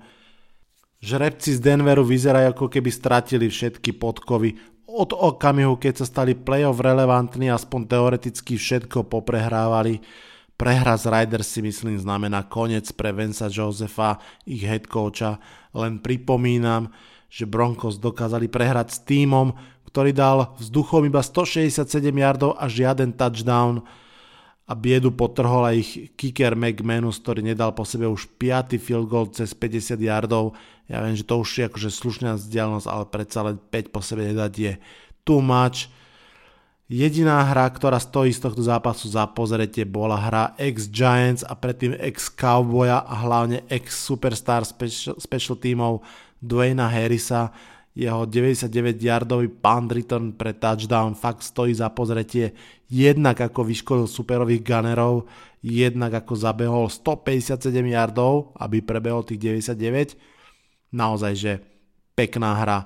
[1.03, 4.55] Žrebci z Denveru vyzerajú ako keby stratili všetky podkovy.
[4.83, 10.03] Od okamihu, keď sa stali playoff relevantní, aspoň teoreticky všetko poprehrávali.
[10.59, 15.39] Prehra z Riders si myslím znamená koniec pre Vensa Josefa, ich head coacha.
[15.71, 16.91] Len pripomínam,
[17.31, 19.55] že Broncos dokázali prehrať s týmom,
[19.87, 23.81] ktorý dal vzduchom iba 167 yardov a žiaden touchdown
[24.73, 28.73] a biedu potrhol aj ich kicker McManus, ktorý nedal po sebe už 5.
[28.81, 30.57] field goal cez 50 yardov.
[30.89, 34.25] Ja viem, že to už je akože slušná vzdialenosť, ale predsa len 5 po sebe
[34.25, 34.73] nedať je
[35.21, 35.93] too much.
[36.89, 43.05] Jediná hra, ktorá stojí z tohto zápasu za pozretie, bola hra ex-Giants a predtým ex-Cowboya
[43.05, 46.01] a hlavne ex-Superstar special, special teamov
[46.41, 47.53] Dwayna Harrisa,
[47.93, 52.57] jeho 99-yardový punt return pre touchdown fakt stojí za pozretie
[52.89, 55.29] jednak ako vyškolil superových gunnerov,
[55.61, 59.41] jednak ako zabehol 157 yardov, aby prebehol tých
[59.77, 60.93] 99.
[60.93, 61.53] Naozaj, že
[62.13, 62.79] pekná hra.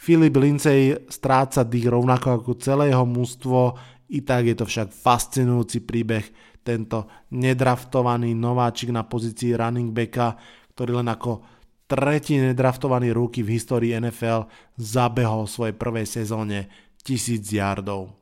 [0.00, 3.78] Filip Lindsay stráca dých rovnako ako celé jeho mústvo,
[4.10, 6.26] i tak je to však fascinujúci príbeh,
[6.60, 10.36] tento nedraftovaný nováčik na pozícii running backa,
[10.74, 11.59] ktorý len ako
[11.90, 14.46] tretí nedraftovaný rookie v histórii NFL
[14.78, 16.70] zabehol v svojej prvej sezóne
[17.02, 18.14] 1000 yardov.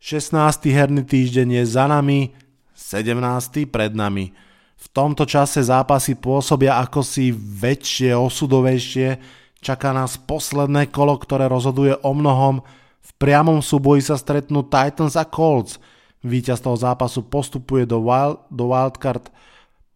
[0.00, 0.72] 16.
[0.72, 2.32] herný týždeň je za nami,
[2.72, 3.68] 17.
[3.68, 4.32] pred nami.
[4.74, 9.22] V tomto čase zápasy pôsobia ako si väčšie, osudovejšie.
[9.62, 12.66] Čaká nás posledné kolo, ktoré rozhoduje o mnohom.
[12.98, 15.76] V priamom súboji sa stretnú Titans a Colts–
[16.22, 19.26] Výťaz toho zápasu postupuje do, wild, do wildcard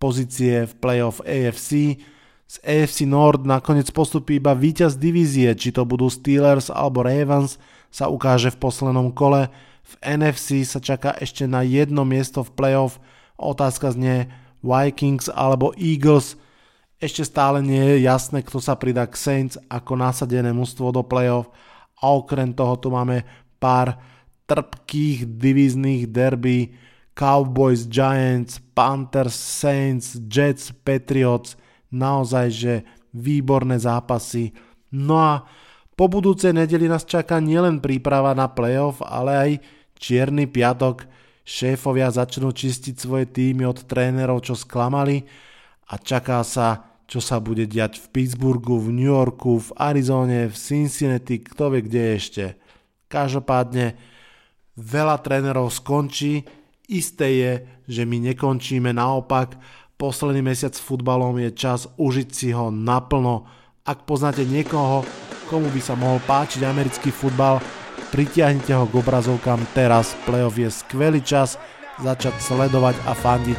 [0.02, 2.02] pozície v playoff AFC.
[2.46, 7.58] Z AFC Nord nakoniec postupí iba víťaz divízie, či to budú Steelers alebo Ravens,
[7.90, 9.50] sa ukáže v poslednom kole.
[9.86, 12.98] V NFC sa čaká ešte na jedno miesto v playoff.
[13.38, 14.26] Otázka znie
[14.66, 16.34] Vikings alebo Eagles.
[16.98, 21.46] Ešte stále nie je jasné, kto sa pridá k Saints ako nasadené mužstvo do playoff.
[22.02, 23.22] A okrem toho tu máme
[23.62, 23.94] pár
[24.46, 26.74] trpkých divíznych derby
[27.12, 31.54] Cowboys, Giants, Panthers, Saints, Jets, Patriots–
[31.96, 32.74] naozaj, že
[33.14, 34.52] výborné zápasy.
[34.92, 35.32] No a
[35.96, 39.50] po budúcej nedeli nás čaká nielen príprava na playoff, ale aj
[39.96, 41.08] čierny piatok.
[41.46, 45.22] Šéfovia začnú čistiť svoje týmy od trénerov, čo sklamali
[45.88, 50.56] a čaká sa, čo sa bude diať v Pittsburghu, v New Yorku, v Arizone, v
[50.58, 52.44] Cincinnati, kto vie kde ešte.
[53.06, 53.94] Každopádne
[54.76, 56.44] veľa trénerov skončí,
[56.86, 57.52] isté je,
[57.88, 59.56] že my nekončíme naopak
[59.96, 63.48] Posledný mesiac s futbalom je čas užiť si ho naplno.
[63.80, 65.08] Ak poznáte niekoho,
[65.48, 67.64] komu by sa mohol páčiť americký futbal,
[68.12, 70.12] pritiahnite ho k obrazovkám teraz.
[70.28, 71.56] Playoff je skvelý čas
[71.96, 73.56] začať sledovať a fandiť.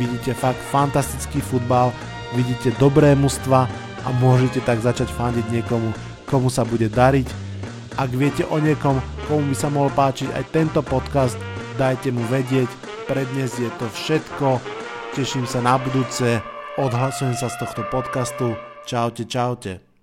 [0.00, 1.92] Vidíte fakt fantastický futbal,
[2.32, 5.92] vidíte dobré mužstva a môžete tak začať fandiť niekomu,
[6.24, 7.28] komu sa bude dariť.
[7.94, 8.98] Ak viete o niekom,
[9.30, 11.38] komu by sa mohol páčiť aj tento podcast,
[11.78, 12.66] dajte mu vedieť.
[13.06, 14.58] Pre dnes je to všetko.
[15.14, 16.42] Teším sa na budúce,
[16.74, 18.58] odhlasujem sa z tohto podcastu.
[18.82, 19.93] Čaute, čaute.